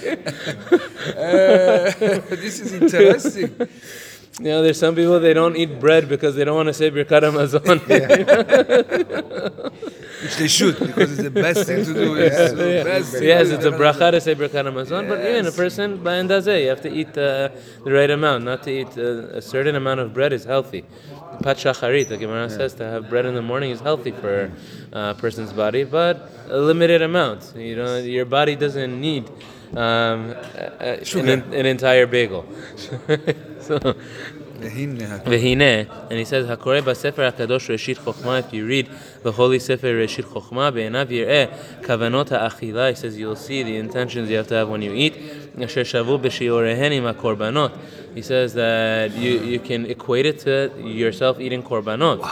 Uh, 1.16 2.36
this 2.42 2.60
is 2.60 2.74
interesting. 2.74 3.54
You 4.40 4.44
know, 4.44 4.62
there's 4.62 4.78
some 4.78 4.94
people 4.94 5.18
they 5.18 5.34
don't 5.34 5.56
eat 5.56 5.80
bread 5.80 6.08
because 6.08 6.36
they 6.36 6.44
don't 6.44 6.54
want 6.54 6.68
to 6.68 6.72
say 6.74 6.90
Birkat 6.92 7.22
Hamazon. 7.22 7.80
Which 10.22 10.36
they 10.36 10.48
should, 10.48 10.78
because 10.78 11.12
it's 11.12 11.22
the 11.22 11.30
best 11.30 11.66
thing 11.66 11.84
to 11.84 11.94
do. 11.94 12.14
It's 12.14 12.52
the 12.52 12.82
best 12.84 13.20
yes, 13.22 13.48
to 13.48 13.54
it's 13.54 13.64
a 13.64 13.70
do. 13.70 13.76
bracha 13.76 14.10
to 14.12 14.20
say 14.20 14.34
Birkat 14.36 14.66
Hamazon, 14.66 15.08
but 15.08 15.18
even 15.20 15.46
a 15.46 15.52
person, 15.52 15.96
blind 16.02 16.28
does 16.28 16.46
it. 16.46 16.62
You 16.62 16.68
have 16.68 16.80
to 16.82 16.92
eat 16.92 17.16
uh, 17.18 17.48
the 17.84 17.92
right 17.92 18.10
amount. 18.10 18.44
Not 18.44 18.62
to 18.64 18.70
eat 18.70 18.96
uh, 18.96 19.38
a 19.38 19.42
certain 19.42 19.74
amount 19.74 19.98
of 20.00 20.14
bread 20.14 20.32
is 20.32 20.44
healthy 20.44 20.84
pat 21.42 21.56
shacharit. 21.56 22.08
The 22.08 22.16
Gemara 22.16 22.50
says 22.50 22.74
to 22.74 22.84
have 22.84 23.08
bread 23.08 23.26
in 23.26 23.34
the 23.34 23.42
morning 23.42 23.70
is 23.70 23.80
healthy 23.80 24.12
for 24.12 24.52
uh, 24.92 25.14
a 25.16 25.20
person's 25.20 25.52
body, 25.52 25.84
but 25.84 26.30
a 26.48 26.58
limited 26.58 27.02
amount. 27.02 27.52
You 27.56 27.76
know, 27.76 27.98
your 27.98 28.24
body 28.24 28.56
doesn't 28.56 29.00
need 29.00 29.28
um, 29.76 30.34
an, 30.78 31.52
an, 31.52 31.66
entire 31.66 32.06
bagel. 32.06 32.46
so. 33.60 33.94
And 34.60 34.72
he 34.72 36.24
says, 36.24 36.46
Hakore 36.48 36.82
basefer 36.82 37.30
hakadosh 37.30 37.68
reshit 37.68 37.98
Chokma, 37.98 38.40
If 38.40 38.52
you 38.52 38.66
read 38.66 38.90
the 39.22 39.30
holy 39.30 39.60
sefer 39.60 39.94
reshit 39.94 40.24
chokhmah, 40.24 40.74
be'enav 40.74 41.06
yireh 41.06 41.82
kavanot 41.82 42.30
ha'achila. 42.30 42.88
He 42.90 42.96
says 42.96 43.16
you'll 43.16 43.36
see 43.36 43.62
the 43.62 43.76
intentions 43.76 44.28
you 44.28 44.36
have 44.36 44.48
to 44.48 44.54
have 44.54 44.68
when 44.68 44.82
you 44.82 44.92
eat. 44.92 45.14
He 45.58 45.66
says 48.22 48.54
that 48.54 49.10
you, 49.12 49.40
you 49.40 49.60
can 49.60 49.86
equate 49.86 50.26
it 50.26 50.38
to 50.40 50.70
yourself 50.82 51.40
eating 51.40 51.62
Korbanot. 51.62 52.28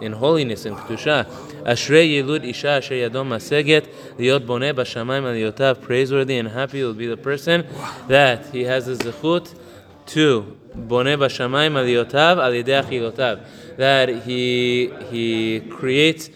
In 0.00 0.12
holiness 0.12 0.64
and 0.64 0.76
kedusha. 0.76 1.26
Ashrei 1.64 2.22
yilud 2.22 2.44
isha 2.48 2.68
asher 2.68 2.94
yadom 2.94 3.30
maseget 3.30 3.88
liot 4.16 4.46
boneh 4.46 4.72
b'shamayim 4.72 5.24
aliyotav. 5.24 5.82
Praiseworthy 5.82 6.38
and 6.38 6.48
happy 6.48 6.84
will 6.84 6.94
be 6.94 7.08
the 7.08 7.16
person 7.16 7.66
that 8.06 8.46
he 8.46 8.62
has 8.62 8.86
the 8.86 8.94
zechut 8.94 9.52
to 10.06 10.56
boneh 10.76 11.16
b'shamayim 11.18 11.72
aliyotav 11.72 12.38
al 12.38 12.52
yedei 12.52 12.80
achilotav. 12.84 13.40
That 13.76 14.08
he 14.22 14.92
he 15.10 15.62
creates 15.68 16.30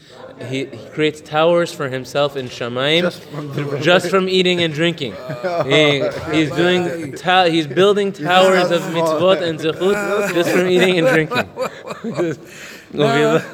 he, 0.49 0.65
he 0.65 0.89
creates 0.89 1.19
towers 1.21 1.71
for 1.73 1.89
himself 1.89 2.35
in 2.37 2.47
Shamayim 2.47 3.01
Just 3.01 3.23
from 3.23 3.53
the- 3.53 3.79
just 3.79 4.09
from 4.09 4.29
eating 4.29 4.61
and 4.61 4.73
drinking. 4.73 5.13
He, 5.65 6.03
he's 6.31 6.51
doing 6.51 7.13
ta- 7.13 7.45
he's 7.45 7.65
building 7.67 8.11
towers 8.11 8.69
of 8.71 8.81
mitzvot 8.95 9.41
and 9.41 9.59
zechut 9.59 10.33
just 10.33 10.49
from 10.51 10.67
eating 10.67 10.99
and 10.99 11.07
drinking. 11.07 11.47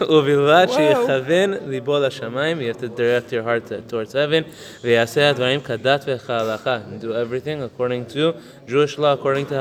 ובלבד 0.09 0.67
שיכוון 0.69 1.53
ליבו 1.67 1.99
לשמיים, 1.99 2.59
you 2.59 2.73
have 2.73 2.79
to 2.79 2.87
direct 2.87 3.31
your 3.31 3.43
heart 3.43 3.65
to- 3.67 3.81
towards 3.91 4.13
heaven, 4.13 4.43
ויעשה 4.83 5.29
הדברים 5.29 5.61
כדת 5.61 6.03
וכהלכה, 6.07 6.77
do 7.01 7.05
everything 7.05 7.61
according 7.63 8.13
to 8.13 8.33
Jewish 8.67 8.97
law, 8.97 9.13
according 9.13 9.45
to 9.49 9.55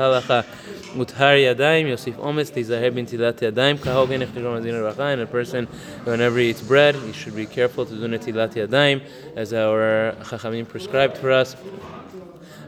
Mutar 0.94 1.36
Yadayim, 1.36 1.86
Yosif 1.86 2.14
Ometz, 2.14 2.50
Tizaher 2.50 2.94
bin 2.94 3.06
Tilat 3.06 3.34
Yadayim, 3.34 3.78
Kahogen 3.78 4.26
Echnirom 4.26 4.58
Adin 4.58 4.74
Racha, 4.74 5.12
and 5.12 5.22
a 5.22 5.26
person, 5.26 5.66
whenever 6.04 6.38
he 6.38 6.50
eats 6.50 6.62
bread, 6.62 6.94
he 6.96 7.12
should 7.12 7.36
be 7.36 7.46
careful 7.46 7.84
to 7.84 7.94
do 7.94 8.06
Netilat 8.06 8.54
Yadayim, 8.54 9.02
as 9.36 9.52
our 9.52 10.14
Chachamim 10.20 10.66
prescribed 10.66 11.18
for 11.18 11.30
us. 11.30 11.56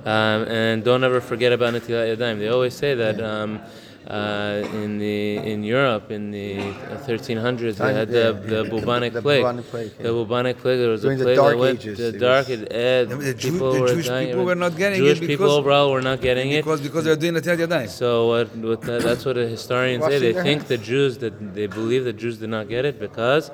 Um, 0.04 0.44
and 0.44 0.84
don't 0.84 1.04
ever 1.04 1.20
forget 1.20 1.52
about 1.52 1.74
Netilat 1.74 2.16
Yadayim. 2.16 2.38
They 2.38 2.48
always 2.48 2.74
say 2.74 2.94
that. 2.94 3.20
Um, 3.20 3.60
uh, 4.08 4.66
in 4.82 4.98
the 4.98 5.36
in 5.36 5.62
Europe 5.62 6.10
in 6.10 6.30
the 6.30 6.56
1300s, 7.06 7.76
they 7.76 7.92
had 7.94 8.08
the, 8.08 8.40
Yeah, 8.44 8.62
the 8.62 8.70
bubonic 8.70 9.12
The 9.12 9.20
plague. 9.22 9.42
bubonic 9.42 9.66
plague, 9.70 9.90
The 9.98 10.12
bubonic 10.12 10.58
plague. 10.58 10.78
There 10.80 10.88
was 10.88 11.02
During 11.02 11.16
a 11.16 11.18
the 11.18 11.24
plague 11.26 11.36
Dark 11.36 11.52
that 11.52 11.58
went, 11.58 11.80
Ages, 11.80 11.98
The 11.98 12.12
dark 12.18 12.48
was- 12.48 12.60
it, 12.62 12.72
uh, 12.72 13.14
The 13.16 13.34
Jew- 13.34 13.52
people 13.52 13.72
the 13.74 13.80
were 13.82 13.88
Jewish 13.88 14.08
dying. 14.08 14.28
people 14.28 14.44
were 14.44 14.54
not 14.54 14.76
getting 14.76 15.00
it 15.00 15.04
Jewish 15.04 15.20
people 15.20 15.46
because- 15.46 15.58
overall 15.58 15.92
were 15.92 16.00
not 16.02 16.20
getting 16.22 16.50
it. 16.50 16.64
Because 16.64 16.80
because 16.80 17.04
they're 17.04 17.14
doing 17.16 17.34
the 17.34 17.42
Netilat 17.42 17.58
Yadayim. 17.68 17.88
So 17.88 18.26
what, 18.28 18.56
what 18.56 18.80
the, 18.80 18.98
that's 19.00 19.24
what 19.26 19.36
the 19.36 19.46
historians 19.46 20.02
say. 20.04 20.18
They 20.18 20.32
think 20.32 20.60
hands. 20.62 20.68
the 20.68 20.78
Jews 20.78 21.18
that 21.18 21.54
they 21.54 21.66
believe 21.66 22.04
the 22.04 22.14
Jews 22.14 22.38
did 22.38 22.48
not 22.50 22.68
get 22.68 22.84
it 22.86 22.98
because 22.98 23.50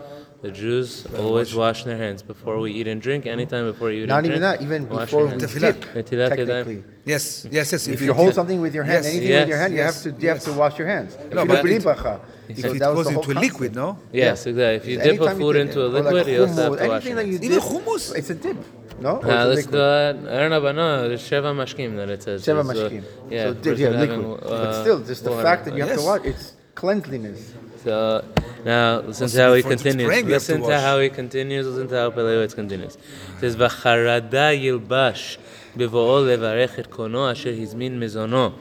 the 0.47 0.53
Jews 0.53 0.89
always 1.19 1.51
wash 1.55 1.83
their 1.89 1.97
hands 2.05 2.21
before 2.23 2.57
we 2.65 2.71
eat 2.79 2.87
and 2.93 3.01
drink. 3.07 3.27
Anytime 3.27 3.65
before 3.73 3.91
you 3.91 4.05
eat 4.05 4.09
Not 4.09 4.19
and 4.19 4.27
even 4.29 4.41
drink. 4.41 4.59
that, 4.59 4.65
even 4.67 4.81
before 4.87 5.23
your 5.27 5.31
we. 5.37 5.43
Tefillah. 5.43 5.75
dip, 5.95 6.31
technically. 6.31 6.85
Yes, 7.05 7.47
yes, 7.51 7.73
yes. 7.73 7.83
If 7.89 8.01
you 8.07 8.13
hold 8.21 8.33
something 8.35 8.61
with 8.61 8.75
your 8.79 8.85
hand, 8.85 9.03
Yes, 9.05 9.13
anything 9.13 9.29
yes, 9.29 9.41
with 9.43 9.49
your 9.53 9.59
hand, 9.63 9.73
you 9.77 9.83
have 9.89 9.99
to 10.05 10.09
you 10.23 10.29
have 10.33 10.41
to 10.49 10.53
wash 10.63 10.75
your 10.81 10.89
hands. 10.95 11.11
If 11.15 11.33
No, 11.35 11.43
you 11.43 11.49
but 11.49 11.63
do 11.63 11.69
it- 11.69 11.83
bracha, 11.83 12.15
If 12.49 12.57
because 12.57 12.75
it 12.77 12.79
that 12.79 12.95
was 12.95 13.07
goes 13.09 13.15
into 13.17 13.31
a 13.33 13.39
liquid, 13.47 13.75
no? 13.83 13.89
Yes, 14.13 14.47
exactly. 14.47 14.77
If 14.81 14.85
you 14.91 14.97
dip 15.07 15.21
a 15.21 15.35
food 15.41 15.57
into 15.65 15.79
a 15.87 15.89
liquid, 15.97 16.15
like 16.15 16.27
you 16.29 16.41
also 16.47 16.63
have 16.63 16.79
to 16.81 16.89
wash 16.89 17.07
anything 17.07 17.33
it. 17.35 17.39
that 17.41 17.47
Even 17.49 17.61
hummus. 17.71 18.05
It's 18.19 18.31
a 18.31 18.39
dip, 18.45 18.59
no? 19.07 19.13
Or 19.17 19.19
it's 19.19 19.45
a 19.47 19.51
let's 19.53 19.67
do 19.67 19.79
it. 19.79 20.17
I 20.35 20.37
don't 20.41 20.51
know, 20.55 20.61
but 20.67 20.75
no, 20.83 21.11
it's 21.11 21.25
Sheva 21.29 21.51
Mashkim 21.63 21.91
that 21.99 22.09
it 22.15 22.23
says. 22.23 22.39
Sheva 22.47 22.61
It's, 22.63 22.71
uh, 22.71 22.73
mashkim. 22.75 23.03
yeah, 23.31 23.45
so 23.45 23.53
the 23.55 23.71
yeah, 23.75 23.89
person 23.89 24.01
liquid. 24.03 24.11
having, 24.11 24.31
but 24.43 24.53
uh, 24.53 24.83
still, 24.83 24.99
just 25.11 25.23
the 25.25 25.31
water. 25.31 25.43
fact 25.49 25.61
that 25.67 25.75
you 25.75 25.81
have 25.85 25.91
Yes. 25.95 26.01
to 26.01 26.07
wash, 26.11 26.23
it's 26.33 26.47
cleanliness. 26.81 27.41
So 27.87 28.25
now 28.65 28.99
listen 28.99 29.29
to 29.29 29.41
how 29.41 29.55
he 29.55 29.63
continues. 29.63 30.09
praying, 30.09 30.27
you 30.27 30.33
have 30.33 30.43
to 30.43 30.55
Listen 30.55 30.69
to 30.69 30.81
how 30.81 30.99
he 30.99 31.09
continues. 31.09 31.69
Listen 31.69 31.87
to 31.87 31.95
how 31.95 32.11
Pele 32.11 32.35
Yoetz 32.35 32.53
continues. 32.53 32.97
It 32.97 33.01
says 33.39 33.55
"V'charada 33.55 34.61
yilbash 34.61 35.37
b'vo'o 35.77 36.27
levarech 36.27 36.81
et 36.81 36.91
kono 36.91 37.31
asher 37.31 37.53
hizmin 37.53 37.97
mezono." 37.97 38.55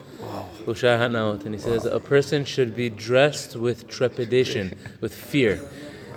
Ushar 0.64 1.00
hanaot. 1.00 1.44
And 1.44 1.56
he 1.56 1.60
says 1.60 1.84
a 1.86 1.98
person 1.98 2.44
should 2.44 2.76
be 2.76 2.88
dressed 2.88 3.56
with 3.56 3.88
trepidation, 3.88 4.78
with 5.00 5.12
fear, 5.12 5.56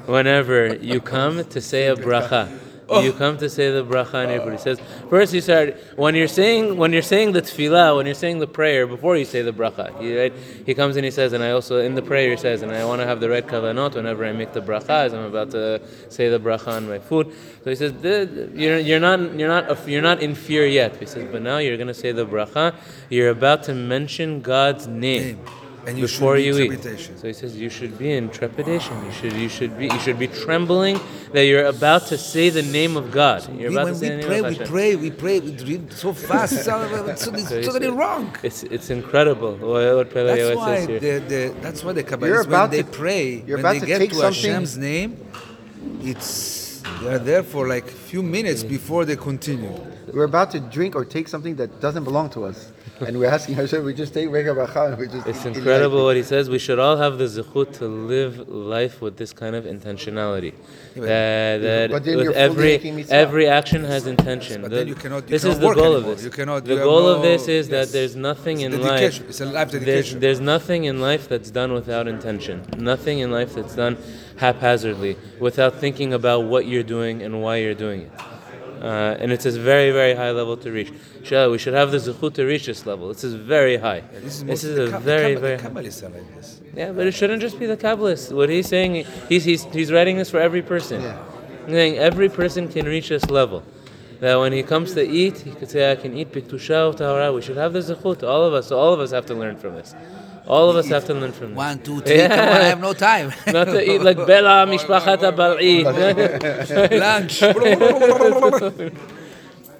whenever 0.06 0.76
you 0.76 1.02
come 1.02 1.44
to 1.46 1.60
say 1.60 1.88
a 1.88 1.96
bracha. 1.96 2.60
Oh. 2.90 3.02
You 3.02 3.14
come 3.14 3.38
to 3.38 3.50
say 3.50 3.72
the 3.72 3.86
bracha 3.86 4.16
on 4.16 4.30
your 4.30 4.42
food. 4.42 4.54
He 4.54 4.58
says 4.60 4.80
first 5.10 5.34
you 5.34 5.42
start 5.42 5.78
when 5.96 6.16
you're 6.16 6.28
saying 6.28 6.78
when 6.78 6.92
you're 6.94 7.02
saying 7.02 7.34
the 7.34 7.42
tefillah, 7.42 7.96
when 7.96 8.06
you're 8.06 8.16
saying 8.16 8.40
the 8.40 8.48
prayer 8.48 8.88
before 8.88 9.18
you 9.18 9.26
say 9.26 9.42
the 9.42 9.54
bracha. 9.54 10.00
He, 10.02 10.18
right, 10.18 10.34
he 10.66 10.74
comes 10.74 10.96
and 10.96 11.06
he 11.06 11.12
says, 11.12 11.34
and 11.34 11.44
I 11.44 11.52
also 11.52 11.80
in 11.80 11.96
the 11.96 12.02
prayer 12.02 12.32
he 12.32 12.38
says, 12.38 12.62
and 12.62 12.72
I 12.72 12.86
want 12.86 13.02
to 13.02 13.08
have 13.08 13.20
the 13.20 13.30
red 13.30 13.48
kavanot 13.48 13.96
whenever 13.96 14.26
I 14.26 14.32
make 14.32 14.54
the 14.54 14.62
bracha 14.62 15.06
as 15.06 15.14
I'm 15.14 15.26
about 15.26 15.52
to 15.52 15.82
say 16.10 16.30
the 16.30 16.40
bracha 16.40 16.70
on 16.70 16.88
my 16.88 17.00
food. 17.00 17.34
So 17.64 17.70
he 17.70 17.76
says 17.76 17.94
you're, 18.56 18.80
you're 18.80 19.00
not 19.00 19.20
you're 19.36 19.50
not 19.50 19.88
you're 19.88 20.02
not 20.02 20.22
in 20.22 20.36
fear 20.36 20.66
yet. 20.66 20.98
He 20.98 21.06
says, 21.06 21.28
but 21.32 21.42
now 21.42 21.58
you're 21.58 21.78
going 21.78 21.88
to 21.88 21.94
say 21.94 22.12
the 22.12 22.26
bracha. 22.26 22.76
You're 23.10 23.30
about 23.30 23.64
to 23.64 23.74
mention 23.74 24.42
God's 24.42 24.88
name. 24.88 25.00
Name. 25.10 25.69
And 25.88 25.98
you 25.98 26.08
should 26.08 26.20
before 26.20 26.38
you 26.38 26.56
in 26.58 26.62
eat. 26.64 26.68
trepidation. 26.82 27.18
So 27.18 27.28
he 27.28 27.34
says 27.34 27.56
you 27.58 27.70
should 27.70 27.98
be 27.98 28.12
in 28.12 28.30
trepidation. 28.30 28.94
You 29.06 29.12
should 29.12 29.34
you 29.34 29.50
should 29.50 29.78
be 29.78 29.86
you 29.88 30.00
should 30.00 30.20
be 30.20 30.28
trembling 30.28 31.00
that 31.34 31.46
you're 31.46 31.66
about 31.66 32.08
to 32.08 32.18
say 32.18 32.50
the 32.50 32.62
name 32.64 32.98
of 32.98 33.12
God. 33.12 33.48
You're 33.58 33.70
We- 33.70 33.76
about 33.76 33.86
when 33.86 33.94
to 33.94 34.00
say 34.00 34.16
we 34.16 34.22
the 34.22 34.28
pray, 34.28 34.42
name 34.42 34.46
of 34.46 34.60
we 34.60 34.66
pray, 34.66 34.96
we 34.96 35.12
pray, 35.12 35.40
we 35.40 35.52
read 35.72 35.94
so 35.94 36.14
fast. 36.14 36.54
It's, 36.54 36.64
so- 36.66 37.34
it's 37.34 37.50
So 37.50 37.62
totally 37.62 37.90
wrong. 37.90 38.36
It's 38.44 38.64
it's 38.64 38.90
incredible 38.90 39.54
what, 39.58 39.96
what 39.98 40.14
Pele 40.14 40.28
That's 40.36 40.42
Yoetz 40.50 40.56
why 40.56 40.76
says 40.78 40.88
here. 40.88 41.00
the, 41.00 41.26
the 41.34 41.42
that's 41.62 41.84
why 41.84 41.94
the 41.94 42.02
You're 42.02 42.10
Kabbalists 42.12 42.38
when 42.46 42.48
about 42.48 42.72
they 42.72 42.84
to- 42.84 42.90
pray, 43.02 43.44
you're 43.48 43.58
when 43.58 43.66
about 43.66 43.74
they 43.74 43.80
to 43.82 43.86
get 43.86 43.98
take 44.00 44.10
to 44.12 44.16
something- 44.16 44.52
Hashem's 44.52 44.78
name, 44.78 45.10
it's 46.02 46.82
they 47.02 47.08
are 47.14 47.20
there 47.20 47.44
for 47.44 47.68
like 47.68 47.86
a 47.88 47.92
few 48.12 48.24
minutes 48.24 48.64
before 48.64 49.06
they 49.06 49.16
continue. 49.16 49.74
We're 50.14 50.24
about 50.24 50.52
to 50.52 50.60
drink 50.60 50.96
or 50.96 51.06
take 51.06 51.28
something 51.28 51.56
that 51.56 51.80
doesn't 51.80 52.04
belong 52.04 52.30
to 52.32 52.46
us. 52.46 52.72
And 53.02 53.18
we're 53.18 53.30
asking 53.30 53.56
Hashem, 53.56 53.84
we 53.84 53.94
just 53.94 54.14
take 54.14 54.30
Rega 54.30 54.54
Bracha 54.54 54.90
and 54.90 54.98
we 54.98 55.08
just 55.08 55.26
It's 55.28 55.46
incredible 55.46 56.04
what 56.04 56.16
he 56.16 56.24
says. 56.24 56.50
We 56.50 56.60
should 56.60 56.80
all 56.80 56.98
have 56.98 57.18
the 57.18 57.26
zechut 57.26 57.74
to 57.80 57.88
live 57.88 58.50
life 58.50 59.02
with 59.02 59.18
this 59.18 59.32
kind 59.34 59.56
of 59.56 59.66
intentionality. 59.66 60.54
but- 60.96 61.06
that 61.06 61.62
that 61.62 61.92
with 61.92 62.36
every 62.36 62.74
every 63.10 63.48
action 63.48 63.84
has 63.84 64.06
intention. 64.08 64.62
But 64.62 64.72
The- 64.72 64.78
then 64.78 64.88
you 64.88 64.96
cannot- 64.96 65.24
you 65.24 65.30
this 65.30 65.46
is 65.46 65.60
the 65.60 65.74
goal 65.74 65.96
of 65.96 66.06
this. 66.06 66.24
You 66.24 66.30
cannot- 66.30 66.66
the 66.66 66.76
goal 66.76 67.08
of 67.08 67.22
this 67.22 67.48
is 67.48 67.70
yes. 67.70 67.88
that 67.88 67.94
there's 67.94 68.16
nothing 68.16 68.62
It's 68.62 68.66
in 68.76 68.82
dedication. 68.82 69.24
life. 69.24 69.30
It's 69.30 69.42
a 69.42 69.46
life 69.46 69.72
There's, 69.72 70.16
there's 70.16 70.40
nothing 70.42 70.86
in 70.86 71.00
life 71.00 71.30
that's 71.30 71.52
done 71.52 71.74
without 71.74 72.08
intention. 72.08 72.64
Nothing 72.78 73.20
in 73.20 73.32
life 73.32 73.56
that's 73.56 73.76
done 73.76 73.98
haphazardly, 74.38 75.18
without 75.40 75.76
thinking 75.76 76.14
about 76.14 76.44
what 76.46 76.66
you're 76.66 76.84
doing 76.84 77.22
and 77.22 77.42
why 77.42 77.58
you're 77.58 77.74
doing 77.74 78.02
it. 78.02 78.12
Uh, 78.82 79.18
and 79.20 79.32
it's 79.32 79.46
a 79.46 79.52
very, 79.52 79.92
very 79.92 80.16
high 80.16 80.32
level 80.32 80.56
to 80.58 80.72
reach. 80.72 80.92
Shall- 81.24 81.52
We 81.52 81.58
should 81.58 81.74
have 81.74 81.92
the 81.92 81.98
zechut 81.98 82.34
to 82.36 82.46
reach 82.46 82.66
this 82.66 82.86
level. 82.86 83.10
This 83.10 83.24
is 83.26 83.34
very 83.34 83.78
high. 83.78 84.02
This 84.14 84.36
is, 84.38 84.44
This 84.46 84.64
is 84.64 84.78
a 84.78 84.98
very, 85.00 85.36
very. 85.36 85.58
Kabbal- 85.58 85.84
Kabbalists 85.84 86.04
are 86.04 86.10
like 86.10 86.36
this. 86.36 86.62
Yeah, 86.76 86.92
but 86.94 87.06
it 87.08 87.14
shouldn't 87.14 87.42
just 87.42 87.60
be 87.60 87.66
the 87.66 87.76
Kabbalists. 87.76 88.32
What 88.34 88.50
he's 88.50 88.68
saying, 88.70 89.06
he's, 89.28 89.44
he's, 89.44 89.64
he's 89.66 89.92
writing 89.92 90.18
this 90.18 90.30
for 90.30 90.40
every 90.40 90.62
person. 90.62 91.02
He's 91.66 91.76
saying 91.76 91.98
every 91.98 92.30
person 92.30 92.70
can 92.70 92.86
reach 92.86 93.10
this 93.10 93.30
level. 93.30 93.64
That 94.22 94.36
when 94.36 94.52
he 94.54 94.64
comes 94.64 94.94
to 94.96 95.02
eat, 95.08 95.38
he 95.40 95.52
could 95.52 95.70
say, 95.70 95.92
I 95.92 95.96
can 95.96 96.16
eat 96.18 96.32
biktusha 96.32 96.96
tahara. 96.96 97.32
We 97.34 97.42
should 97.42 97.58
have 97.58 97.74
the 97.74 97.80
zechut, 97.80 98.24
all 98.24 98.44
of 98.44 98.54
us. 98.54 98.72
All 98.72 98.94
of 98.94 99.00
us 99.00 99.12
have 99.12 99.26
to 99.28 99.34
learn 99.34 99.58
from 99.58 99.76
this. 99.76 99.94
All 100.50 100.70
of 100.72 100.76
us 100.78 100.88
have 100.88 101.06
to 101.06 101.14
learn 101.14 101.32
from 101.32 101.50
this. 101.50 101.58
One, 101.58 101.78
two, 101.80 102.02
three. 102.02 102.18
Come 102.28 102.32
on, 102.32 102.40
I 102.40 102.64
have 102.74 102.82
no 102.82 102.94
time. 102.94 103.32
Not 103.48 103.66
to 103.66 103.80
eat 103.92 104.02
like 104.02 104.18
Bela 104.18 104.66
Mishpachat 104.66 105.22
Bal'i. 105.40 105.84
Lunch. 107.06 107.40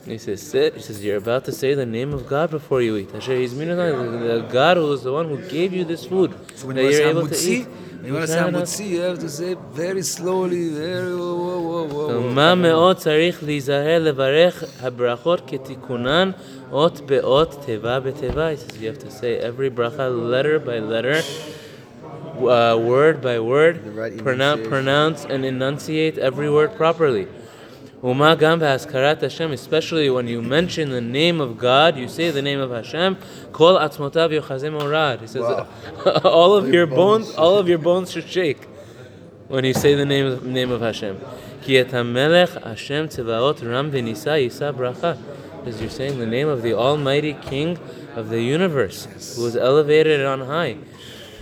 He 0.06 0.18
says, 0.18 0.42
sit. 0.42 0.76
He 0.76 0.82
says, 0.82 1.04
you're 1.04 1.18
about 1.18 1.46
to 1.46 1.52
say 1.52 1.74
the 1.74 1.86
name 1.86 2.14
of 2.14 2.28
God 2.28 2.52
before 2.52 2.82
you 2.82 2.98
eat. 2.98 3.14
Asher 3.14 3.34
Yizminu 3.34 3.74
Adonai, 3.74 4.28
the 4.28 4.48
God 4.52 4.78
who 4.78 4.92
is 4.94 5.04
the 5.04 5.12
one 5.12 5.28
who 5.28 5.38
gave 5.50 5.74
you 5.74 5.84
this 5.86 6.06
food 6.06 6.36
So 6.56 6.68
when 6.68 6.76
that 6.78 6.84
you 6.84 6.88
want 6.88 6.96
to 6.96 7.04
you're 7.04 7.14
say 7.14 7.20
able 7.20 7.28
to 7.28 7.36
eat. 7.52 7.68
when 7.98 8.06
you 8.06 8.14
want 8.14 8.26
to 8.28 8.32
say 8.32 8.40
Hamutzi, 8.40 8.88
you 8.90 9.02
have 9.02 9.20
to 9.20 9.30
say 9.30 9.56
very 9.72 10.02
slowly, 10.04 10.70
very 10.70 11.16
whoa, 11.16 11.36
whoa, 11.36 11.60
whoa. 11.62 11.79
מה 12.39 12.55
מאוד 12.55 12.97
צריך 12.97 13.43
להיזהר 13.45 13.99
לברך 14.03 14.65
הברכות 14.83 15.41
כתיקונן 15.47 16.31
אות 16.73 17.01
באות 17.07 17.57
תיבה 17.67 18.01
בתיבה. 18.01 18.51
He 18.53 18.57
says 18.57 18.77
you 18.81 18.89
have 18.89 18.99
to 18.99 19.11
say 19.11 19.39
every 19.39 19.71
bracha 19.71 20.09
letter 20.33 20.59
by 20.59 20.79
letter, 20.79 21.21
uh, 22.41 22.77
word 22.79 23.21
by 23.23 23.39
word, 23.39 23.75
The 23.85 23.91
right 23.91 24.19
pronounce, 24.19 24.61
enunciation. 24.61 24.71
pronounce 24.71 25.25
and 25.25 25.45
enunciate 25.45 26.19
every 26.19 26.51
word 26.51 26.71
properly. 26.77 27.27
ומה 28.05 28.35
גם 28.35 28.59
בהזכרת 28.59 29.23
השם, 29.23 29.53
especially 29.53 30.11
when 30.11 30.29
you 30.29 30.43
mention 30.43 30.91
the 30.91 31.01
name 31.01 31.41
of 31.41 31.59
God, 31.59 31.97
you 31.97 32.07
say 32.09 32.31
the 32.31 32.43
name 32.43 32.61
of 32.61 32.71
Hashem, 32.71 33.15
כל 33.53 33.77
עצמותיו 33.81 34.33
יוחזים 34.33 34.73
מורד. 34.73 35.19
He 35.23 35.27
says 35.27 35.43
all 36.25 36.55
of 36.55 36.69
your 36.69 36.87
bones, 36.87 37.35
all 37.37 37.59
of 37.59 37.69
your 37.69 37.79
bones 37.79 38.11
should 38.11 38.29
shake 38.29 38.67
when 39.49 39.65
you 39.65 39.73
say 39.75 39.95
the 39.95 40.05
name 40.05 40.27
of, 40.27 40.45
name 40.45 40.71
of 40.71 40.81
Hashem. 40.83 41.17
Ki 41.70 41.78
et 41.78 41.92
Hashem 41.92 43.10
tzevaot 43.10 43.62
ram 43.62 43.92
v'nisa 43.92 44.44
yisa 44.44 44.74
bracha. 44.74 45.16
You're 45.80 45.88
saying 45.88 46.18
the 46.18 46.26
name 46.26 46.48
of 46.48 46.64
the 46.64 46.74
Almighty 46.74 47.34
King 47.34 47.78
of 48.16 48.30
the 48.30 48.42
universe, 48.42 49.06
who 49.06 49.12
is 49.12 49.36
who 49.36 49.44
was 49.44 49.56
elevated 49.56 50.26
on 50.26 50.42
high. 50.42 50.78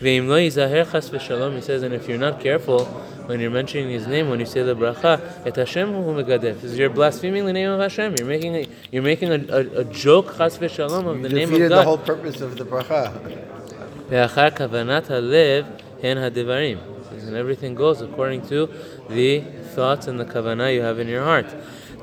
Ve'im 0.02 0.28
lo 0.28 0.36
yizaher 0.36 0.92
chas 0.92 1.10
v'shalom. 1.10 1.56
He 1.56 1.62
says, 1.62 1.82
and 1.82 1.94
if 1.94 2.10
you're 2.10 2.18
not 2.18 2.42
careful 2.42 2.84
when 3.28 3.40
you're 3.40 3.50
mentioning 3.50 3.90
His 3.90 4.06
name, 4.06 4.30
when 4.30 4.42
you 4.42 4.46
say 4.46 4.64
the 4.64 4.76
bracha, 4.76 5.22
et 5.46 5.56
Hashem 5.56 5.94
hu 5.94 6.22
megadef. 6.22 6.62
Is 6.62 6.78
you're 6.78 6.90
blaspheming 6.90 7.46
the 7.46 7.54
name 7.54 7.70
of 7.70 7.80
Hashem. 7.80 8.16
You're 8.18 8.28
making 8.28 8.54
a, 8.54 8.68
you're 8.92 9.04
making 9.04 9.32
a, 9.32 9.56
a, 9.56 9.80
a 9.80 9.84
joke 9.86 10.36
chas 10.36 10.58
v'shalom 10.58 11.08
of 11.08 11.22
the 11.22 11.30
you 11.30 11.36
name 11.36 11.54
of 11.54 11.60
God. 11.60 11.70
the 11.70 11.84
whole 11.84 11.98
purpose 11.98 12.42
of 12.42 12.58
the 12.58 12.66
bracha. 12.66 13.14
Ve'achar 14.10 14.52
kavanat 14.52 15.08
hen. 16.02 16.97
And 17.11 17.37
everything 17.37 17.75
goes 17.75 18.01
according 18.01 18.47
to 18.49 18.69
the 19.09 19.41
thoughts 19.75 20.07
and 20.07 20.19
the 20.19 20.25
כוונה 20.25 20.75
you 20.75 20.83
have 20.83 20.99
in 20.99 21.09
your 21.09 21.23
heart. 21.23 21.47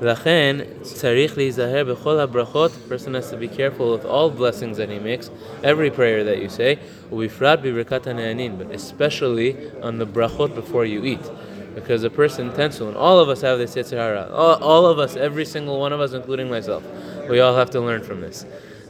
לכן 0.00 0.56
צריך 0.82 1.36
להיזהר 1.36 1.84
בכל 1.84 2.18
הברכות, 2.18 2.70
a 2.70 2.88
person 2.88 3.14
has 3.14 3.30
to 3.30 3.36
be 3.36 3.48
careful 3.48 3.92
with 3.92 4.04
all 4.04 4.30
blessings 4.30 4.78
that 4.78 4.88
he 4.88 4.98
makes, 4.98 5.30
every 5.62 5.90
prayer 5.90 6.24
that 6.24 6.38
you 6.38 6.48
say, 6.48 6.78
ובפרט 7.12 7.58
בברכת 7.62 8.06
הנענין, 8.06 8.56
but 8.58 8.74
especially 8.74 9.56
on 9.82 9.98
the 9.98 10.06
brachot 10.06 10.54
before 10.54 10.84
you 10.86 11.04
eat. 11.04 11.30
Because 11.74 12.02
a 12.02 12.10
person 12.10 12.52
tends 12.52 12.78
to, 12.78 12.88
and 12.88 12.96
all 12.96 13.18
of 13.20 13.28
us 13.28 13.42
have 13.42 13.58
this 13.58 13.74
Yetzer 13.76 13.98
Hara. 13.98 14.28
All, 14.32 14.56
all 14.62 14.86
of 14.86 14.98
us, 14.98 15.16
every 15.16 15.44
single 15.44 15.78
one 15.78 15.92
of 15.92 16.00
us, 16.00 16.14
including 16.14 16.48
myself, 16.50 16.82
we 17.28 17.38
all 17.40 17.54
have 17.54 17.70
to 17.70 17.80
learn 17.80 18.02
from 18.02 18.20
this. 18.20 18.44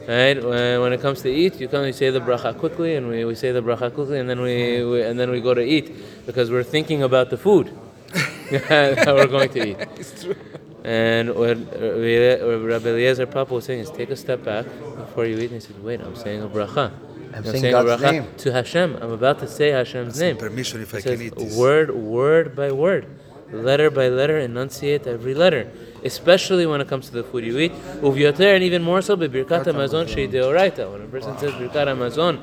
Right? 0.06 0.42
When, 0.42 0.80
when 0.80 0.92
it 0.92 1.00
comes 1.00 1.22
to 1.22 1.30
eat, 1.30 1.60
you 1.60 1.66
come, 1.68 1.84
you 1.84 1.92
say 1.92 2.10
the 2.10 2.20
bracha 2.20 2.56
quickly, 2.56 2.94
and 2.94 3.08
we, 3.08 3.24
we 3.24 3.34
say 3.34 3.50
the 3.50 3.62
bracha 3.62 3.92
quickly, 3.92 4.20
and 4.20 4.30
then 4.30 4.40
we, 4.40 4.84
we 4.84 5.02
and 5.02 5.18
then 5.18 5.30
we 5.30 5.40
go 5.40 5.52
to 5.52 5.62
eat 5.62 6.26
because 6.26 6.50
we're 6.50 6.62
thinking 6.62 7.02
about 7.02 7.30
the 7.30 7.36
food 7.36 7.76
that 8.50 9.06
we're 9.06 9.26
going 9.26 9.50
to 9.50 9.68
eat. 9.68 9.76
It's 9.96 10.22
true. 10.22 10.36
And 10.84 11.34
what 11.34 11.56
uh, 11.56 11.98
Rabbi 11.98 12.64
Rabbi 12.72 12.88
Eliezer 12.90 13.26
Papo 13.26 13.50
was 13.50 13.64
saying 13.64 13.80
is 13.80 13.90
take 13.90 14.10
a 14.10 14.16
step 14.16 14.44
back 14.44 14.66
before 14.96 15.26
you 15.26 15.36
eat, 15.38 15.50
and 15.50 15.54
he 15.54 15.60
said, 15.60 15.82
"Wait, 15.82 16.00
I'm 16.00 16.14
saying 16.14 16.42
a 16.42 16.48
bracha. 16.48 16.92
I'm 17.34 17.44
saying 17.44 17.72
God's 17.72 17.90
a 17.90 17.96
bracha 17.96 18.12
name. 18.12 18.26
to 18.38 18.52
Hashem. 18.52 18.96
I'm 19.02 19.10
about 19.10 19.40
to 19.40 19.48
say 19.48 19.70
Hashem's 19.70 20.20
name. 20.20 20.36
permission 20.36 20.80
if 20.80 20.94
I 20.94 21.00
can 21.00 21.20
eat 21.20 21.34
this. 21.34 21.56
Word, 21.56 21.92
word 21.92 22.54
by 22.54 22.70
word, 22.70 23.06
letter 23.50 23.90
by 23.90 24.08
letter, 24.08 24.38
enunciate 24.38 25.08
every 25.08 25.34
letter. 25.34 25.70
Especially 26.06 26.66
when 26.66 26.80
it 26.80 26.88
comes 26.88 27.06
to 27.08 27.12
the 27.12 27.24
food 27.24 27.44
you 27.44 27.58
eat. 27.58 27.72
Uvyoter, 28.00 28.54
and 28.54 28.62
even 28.62 28.82
more 28.82 29.02
so, 29.02 29.16
bebirkat 29.16 29.64
hamazon 29.64 30.08
shei 30.08 30.26
deoraita. 30.28 30.90
When 30.90 31.02
a 31.02 31.06
person 31.06 31.36
says 31.38 31.52
birkat 31.52 31.86
hamazon, 31.92 32.38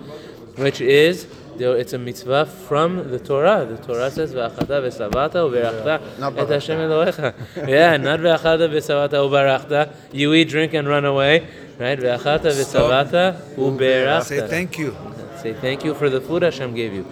which 0.58 0.82
is 0.82 1.28
it's 1.60 1.94
a 1.94 2.00
mitzvah 2.00 2.46
from 2.46 3.12
the 3.12 3.20
Torah. 3.20 3.66
The 3.66 3.78
Torah 3.78 4.10
says, 4.10 4.34
"Ve'achata 4.34 4.82
v'savata 4.82 5.40
u'berachta 5.48 6.38
et 6.38 6.50
Hashem 6.50 6.80
Elohecha." 6.80 7.34
Yeah, 7.68 7.98
not 7.98 8.20
ve'achata 8.20 8.68
v'savata 8.70 9.18
u'berachta. 9.26 9.94
You 10.12 10.34
eat, 10.34 10.50
drink, 10.50 10.74
and 10.74 10.88
run 10.88 11.06
away, 11.06 11.48
right? 11.80 12.00
Ve'achata 12.00 12.52
v'savata 12.52 13.40
Say 13.40 13.62
u'berachta. 13.62 14.50
thank 14.50 14.80
you. 14.80 14.96
Say 15.42 15.54
thank 15.54 15.84
you 15.84 15.94
for 15.94 16.10
the 16.10 16.22
food 16.22 16.42
Hashem 16.42 16.74
gave 16.74 16.94
you. 16.94 17.06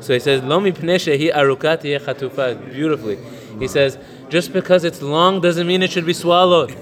So 0.00 0.12
he 0.12 0.20
says, 0.20 0.42
"Lo 0.42 0.60
mipnei 0.60 0.98
shehi 1.00 1.32
arukat 1.32 1.82
tihye 1.82 1.98
chatufa." 1.98 2.46
Beautifully, 2.72 3.18
he 3.58 3.66
says, 3.66 3.98
just 4.28 4.52
because 4.52 4.84
it's 4.84 5.00
long 5.02 5.40
doesn't 5.40 5.66
mean 5.66 5.82
it 5.82 5.90
should 5.90 6.06
be 6.06 6.12
swallowed. 6.14 6.70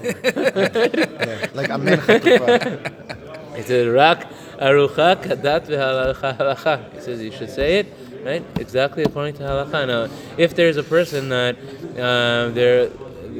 Like 1.53 1.69
amen. 1.69 1.99
chatufa. 1.99 2.91
He 3.55 3.61
says, 3.61 3.87
"Rak 3.87 4.27
arucha 4.59 5.15
kadat 5.23 5.67
v'halacha 5.67 6.37
halacha." 6.37 6.93
He 6.93 6.99
says 6.99 7.21
you 7.21 7.31
should 7.31 7.49
say 7.49 7.79
it 7.79 7.87
right 8.25 8.43
exactly 8.59 9.03
according 9.03 9.35
to 9.35 9.43
halacha. 9.43 9.87
Now, 9.87 10.09
if 10.37 10.55
there's 10.55 10.75
a 10.75 10.83
person 10.83 11.29
that 11.29 11.55
uh, 11.97 12.49
they're 12.49 12.89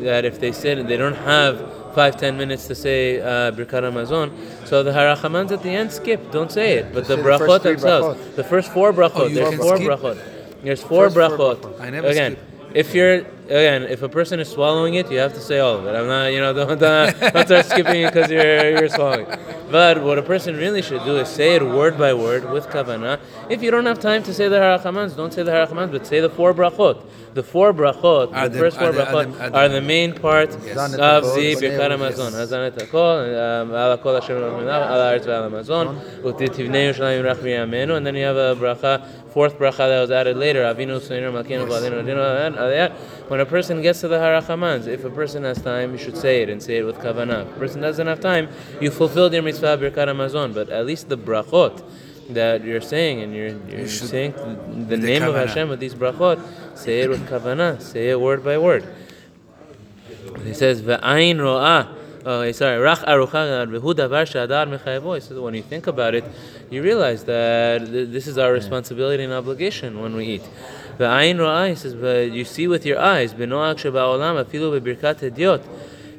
that 0.09 0.23
if 0.23 0.39
they 0.39 0.53
sit 0.53 0.77
and 0.77 0.87
they 0.89 0.95
don't 0.95 1.15
have 1.15 1.93
five 1.93 2.15
ten 2.17 2.37
minutes 2.37 2.67
to 2.67 2.75
say 2.75 3.19
uh, 3.19 3.51
birkat 3.51 3.83
hamazon, 3.83 4.31
so 4.65 4.83
the 4.83 4.91
harachamans 4.91 5.51
at 5.51 5.61
the 5.63 5.69
end 5.71 5.91
skip. 5.91 6.31
Don't 6.31 6.51
say 6.51 6.77
it, 6.77 6.93
but 6.93 7.05
the 7.07 7.15
say 7.17 7.21
the 7.21 7.27
brachot 7.27 7.61
three 7.61 7.71
themselves, 7.71 8.17
brachot. 8.17 8.35
the 8.35 8.43
first 8.45 8.71
four 8.71 8.93
brachot. 8.93 9.11
Oh, 9.15 9.27
there's 9.29 9.55
four 9.55 9.75
skip? 9.75 9.89
brachot. 9.89 10.17
There's 10.63 10.81
four 10.81 11.09
First 11.09 11.15
four 11.15 11.37
brachot. 11.37 11.57
brachot. 11.57 11.81
I 11.81 11.89
never 11.89 12.07
Again, 12.07 12.33
skip. 12.37 12.71
if 12.73 12.95
you're 12.95 13.25
again, 13.45 13.83
if 13.83 14.01
a 14.01 14.09
person 14.09 14.39
is 14.39 14.49
swallowing 14.49 14.95
it, 14.95 15.11
you 15.11 15.17
have 15.19 15.33
to 15.33 15.39
say 15.39 15.59
all 15.59 15.75
of 15.77 15.85
it. 15.85 15.95
I'm 15.95 16.07
not, 16.07 16.27
you 16.27 16.39
know, 16.39 16.53
don't 16.53 16.79
don't, 16.79 17.19
don't 17.19 17.45
start 17.45 17.65
skipping 17.65 18.01
it 18.01 18.13
because 18.13 18.29
you're 18.31 18.71
you're 18.71 18.89
swallowing. 18.89 19.27
But 19.71 20.03
what 20.03 20.17
a 20.17 20.21
person 20.21 20.55
really 20.57 20.81
should 20.81 21.03
do 21.03 21.17
is 21.17 21.29
say 21.29 21.55
it 21.55 21.63
word 21.63 21.97
by 21.97 22.13
word 22.13 22.49
with 22.51 22.67
kavanah. 22.67 23.19
If 23.49 23.61
you 23.63 23.71
don't 23.71 23.85
have 23.85 23.99
time 23.99 24.23
to 24.23 24.33
say 24.33 24.47
the 24.47 24.57
harachamans, 24.57 25.15
don't 25.15 25.33
say 25.33 25.43
the 25.43 25.51
harachamans, 25.51 25.91
but 25.91 26.05
say 26.07 26.19
the 26.19 26.29
four 26.29 26.53
brachot. 26.53 27.01
The 27.33 27.43
four 27.43 27.73
brachot, 27.73 28.33
Are 28.33 28.47
the 28.47 28.57
first 28.59 28.77
four 28.77 28.91
brachot, 28.93 29.53
are 29.53 29.67
the- 29.67 29.81
main 29.81 30.13
part 30.13 30.49
et 30.49 30.55
of 30.55 30.61
the 30.61 30.69
birkat 30.71 31.91
Elohim. 31.91 31.99
hamazon. 31.99 32.31
Hazan 32.31 32.67
et 32.67 32.75
hakol, 32.77 33.61
um, 33.61 33.71
ala 33.71 33.97
kol 33.97 34.13
Hashem 34.13 34.37
ala 34.37 35.19
ve'al 35.19 35.51
hamazon, 35.51 36.21
u'tivnei 36.21 36.93
Yerushalayim 36.93 37.23
rach 37.25 37.97
and 37.97 38.07
then 38.07 38.15
you 38.15 38.23
have 38.23 38.37
a 38.37 38.55
bracha, 38.55 39.05
fourth 39.35 39.59
bracha 39.59 39.79
that 39.89 39.99
was 39.99 40.11
added 40.11 40.37
later, 40.37 40.61
Avinu 40.61 40.97
Tzneinu 40.97 41.29
Malkeinu 41.35 41.67
B'Alinu 41.67 42.93
When 43.27 43.41
a 43.41 43.45
person 43.45 43.81
gets 43.81 43.99
to 43.99 44.07
the 44.07 44.15
harachamans, 44.15 44.87
if 44.87 45.03
a 45.03 45.09
person 45.09 45.43
has 45.43 45.61
time, 45.61 45.91
you 45.91 45.97
should 45.97 46.15
say 46.15 46.41
it 46.41 46.49
and 46.49 46.63
say 46.63 46.77
it 46.77 46.83
with 46.83 46.95
kavanah. 46.99 47.41
If 47.45 47.57
a 47.57 47.59
person 47.59 47.81
doesn't 47.81 48.07
have 48.07 48.21
time, 48.21 48.47
you 48.79 48.89
fulfilled 48.91 49.33
your 49.33 49.43
mitzvah 49.43 49.77
birkat 49.77 50.07
hamazon, 50.07 50.53
but 50.53 50.69
at 50.69 50.85
least 50.85 51.09
the 51.09 51.17
brachot 51.17 51.83
that 52.29 52.63
you're 52.63 52.79
saying 52.79 53.23
and 53.23 53.35
you're, 53.35 53.59
you're 53.67 53.89
should- 53.89 54.07
saying 54.07 54.31
the, 54.31 54.95
the 54.95 54.97
name 54.97 55.23
of. 55.23 55.35
Hashem 55.35 55.67
with 55.67 55.81
these 55.81 55.95
brachot, 55.95 56.39
say 56.77 57.01
it 57.01 57.09
with 57.09 57.27
kavanah, 57.27 57.81
say 57.81 58.11
it 58.11 58.21
word 58.21 58.41
by 58.41 58.57
word. 58.57 58.87
He 60.45 60.53
says, 60.53 60.81
"Ve'ayin 60.81 61.39
ro'ah." 61.39 61.93
Oh, 62.27 62.51
sorry. 62.53 62.79
Rach 62.79 63.05
arucha 63.05 63.67
v'hu 63.67 63.93
davar 63.93 64.25
she'adar 64.25 64.65
mechayevo. 64.65 65.13
He 65.13 65.21
says, 65.21 65.37
when 65.37 65.53
you 65.53 65.61
think 65.61 65.85
about 65.85 66.15
it, 66.15 66.23
you 66.71 66.81
realize 66.81 67.23
that 67.25 67.85
this 67.91 68.25
is 68.25 68.39
our 68.39 68.51
responsibility 68.51 69.23
and 69.23 69.31
obligation 69.31 70.01
when 70.01 70.15
we 70.15 70.25
eat. 70.25 70.41
Ve'ayin 70.97 71.37
ro'ah. 71.37 71.69
He 71.69 71.75
says, 71.75 71.93
but 71.93 72.31
you 72.31 72.43
see 72.43 72.67
with 72.67 72.83
your 72.83 72.99
eyes. 72.99 73.35
Benoach 73.35 73.75
sheba'olam 73.75 74.43
afilu 74.43 74.81
be'birkat 74.81 75.19
hediot. 75.19 75.63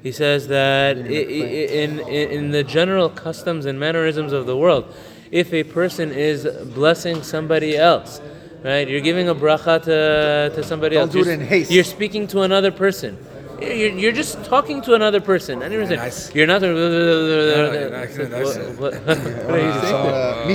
He 0.04 0.12
says 0.12 0.46
that 0.46 0.96
in, 0.98 1.98
in 1.98 2.30
in 2.30 2.50
the 2.52 2.62
general 2.62 3.08
customs 3.08 3.66
and 3.66 3.80
mannerisms 3.80 4.32
of 4.32 4.46
the 4.46 4.56
world, 4.56 4.94
if 5.32 5.52
a 5.52 5.64
person 5.64 6.12
is 6.12 6.46
blessing 6.74 7.24
somebody 7.24 7.76
else, 7.76 8.20
right? 8.62 8.86
You're 8.86 9.00
giving 9.00 9.28
a 9.28 9.34
bracha 9.34 9.82
to, 9.82 10.54
to 10.54 10.62
somebody 10.62 10.94
Don't 10.94 11.12
else. 11.12 11.12
do 11.12 11.28
it 11.28 11.28
in 11.28 11.40
haste. 11.40 11.72
You're 11.72 11.82
speaking 11.82 12.28
to 12.28 12.42
another 12.42 12.70
person. 12.70 13.18
You're, 13.60 13.72
you're 14.02 14.12
just 14.12 14.44
talking 14.44 14.82
to 14.82 14.94
another 14.94 15.20
person. 15.20 15.62
And 15.62 15.72
you're, 15.72 15.86
nice. 15.86 16.34
you're 16.34 16.46
not. 16.46 16.60
you're 16.62 16.74
not- 16.74 17.72
What- 17.72 18.16
you're 18.16 18.28
nice. 18.28 18.56
what- 18.78 18.94
what 18.94 18.94
are 19.08 19.58
you 19.66 19.72
saying? 19.80 19.94
Uh, 19.94 20.46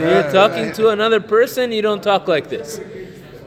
You're 0.00 0.32
talking 0.32 0.72
to 0.72 0.88
another 0.88 1.20
person. 1.20 1.72
You 1.72 1.82
don't 1.82 2.02
talk 2.02 2.26
like 2.28 2.48
this. 2.48 2.80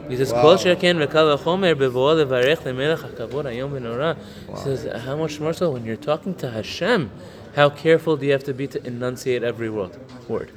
He 0.10 0.18
says, 0.18 0.32
"Kol 0.32 0.56
sheken 0.58 0.98
v'kal 1.06 1.38
v'chomer 1.38 1.76
b'vo'o 1.76 2.24
levarech 2.26 2.60
lemelech 2.64 3.00
hakavod 3.00 3.46
hayom 3.46 3.72
v'nora." 3.72 4.18
He 4.50 4.58
says, 4.64 5.02
"How 5.06 5.16
much 5.16 5.40
more 5.40 5.54
so 5.54 5.72
when 5.72 5.86
you're 5.86 5.96
talking 5.96 6.36
to 6.36 6.50
Hashem? 6.52 7.10
How 7.56 7.70
careful 7.70 8.18
do 8.18 8.26
you 8.26 8.32
have 8.32 8.44
to 8.46 8.54
be 8.54 8.66
to 8.68 8.84
enunciate 8.86 9.44
every 9.44 9.70
word? 9.70 9.92
Word. 10.28 10.50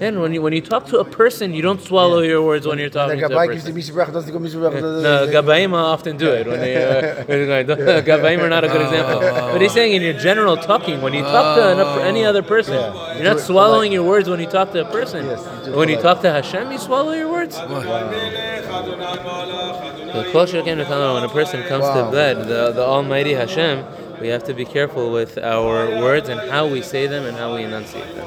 And 0.00 0.20
when 0.20 0.34
you 0.34 0.42
when 0.42 0.52
you 0.52 0.60
talk 0.60 0.86
to 0.86 0.98
a 0.98 1.04
person, 1.04 1.54
you 1.54 1.62
don't 1.62 1.80
swallow 1.80 2.20
your 2.20 2.42
words 2.42 2.66
when 2.66 2.78
you're 2.78 2.88
The 2.88 2.98
talking 2.98 3.20
to 3.20 3.38
a 3.38 3.46
gives 3.46 3.64
the 3.64 3.72
person. 3.72 4.12
Doesn't 4.14 4.32
go 4.32 4.40
Misa 4.40 4.58
Berach. 4.58 4.80
No, 4.80 5.28
Gabaim 5.28 5.72
often 5.74 6.16
do 6.16 6.28
it 6.32 6.48
when 6.48 6.58
they. 6.58 6.74
Uh, 6.76 7.24
Gabaim 8.10 8.40
are 8.40 8.48
not 8.48 8.64
a 8.64 8.68
good 8.68 8.82
example. 8.82 9.20
But 9.52 9.60
he's 9.62 9.72
saying 9.72 9.94
in 9.94 10.02
your 10.02 10.14
general 10.14 10.56
talking, 10.56 11.00
when 11.02 11.12
you 11.12 11.22
talk 11.22 11.56
to 11.56 11.62
an, 11.72 11.78
any 12.06 12.24
other 12.24 12.42
person, 12.42 12.74
you're 13.14 13.24
not 13.32 13.38
swallowing 13.38 13.92
your 13.92 14.02
words 14.02 14.28
when 14.28 14.40
you 14.40 14.46
talk 14.46 14.72
to 14.72 14.80
a 14.80 14.90
person. 14.90 15.26
Yes, 15.26 15.68
when 15.68 15.88
you 15.88 15.98
talk 16.00 16.20
to 16.22 16.30
Hashem, 16.32 16.72
you 16.72 16.78
swallow 16.78 17.12
your 17.12 17.30
words. 17.30 17.54
The 17.56 17.62
v'kal 20.24 21.14
when 21.14 21.24
a 21.24 21.28
person 21.28 21.62
comes 21.68 21.84
to 21.84 22.10
bed, 22.10 22.38
the, 22.48 22.72
the 22.72 22.84
Almighty 22.84 23.34
Hashem, 23.34 23.84
we 24.20 24.28
have 24.28 24.44
to 24.44 24.54
be 24.54 24.64
careful 24.64 25.10
with 25.12 25.38
our 25.38 25.88
words 26.00 26.28
and 26.28 26.40
how 26.50 26.66
we 26.66 26.82
say 26.82 27.06
them 27.06 27.24
and 27.24 27.36
how 27.36 27.54
we 27.54 27.62
enunciate 27.64 28.14
them. 28.14 28.26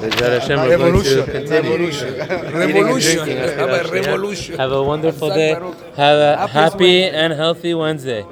Hashem, 0.00 0.60
we're 0.60 0.76
going 0.78 1.02
to 1.02 1.22
Revolution. 1.22 1.26
continue. 1.26 1.70
Revolution. 1.70 2.14
Revolution. 2.54 3.28
Have 3.28 3.70
a 3.70 3.90
revolution. 3.92 4.56
Have 4.58 4.72
a 4.72 4.82
wonderful 4.82 5.28
day. 5.28 5.54
Have 5.96 6.18
a 6.18 6.46
happy 6.46 7.04
and 7.04 7.32
healthy 7.32 7.74
Wednesday. 7.74 8.24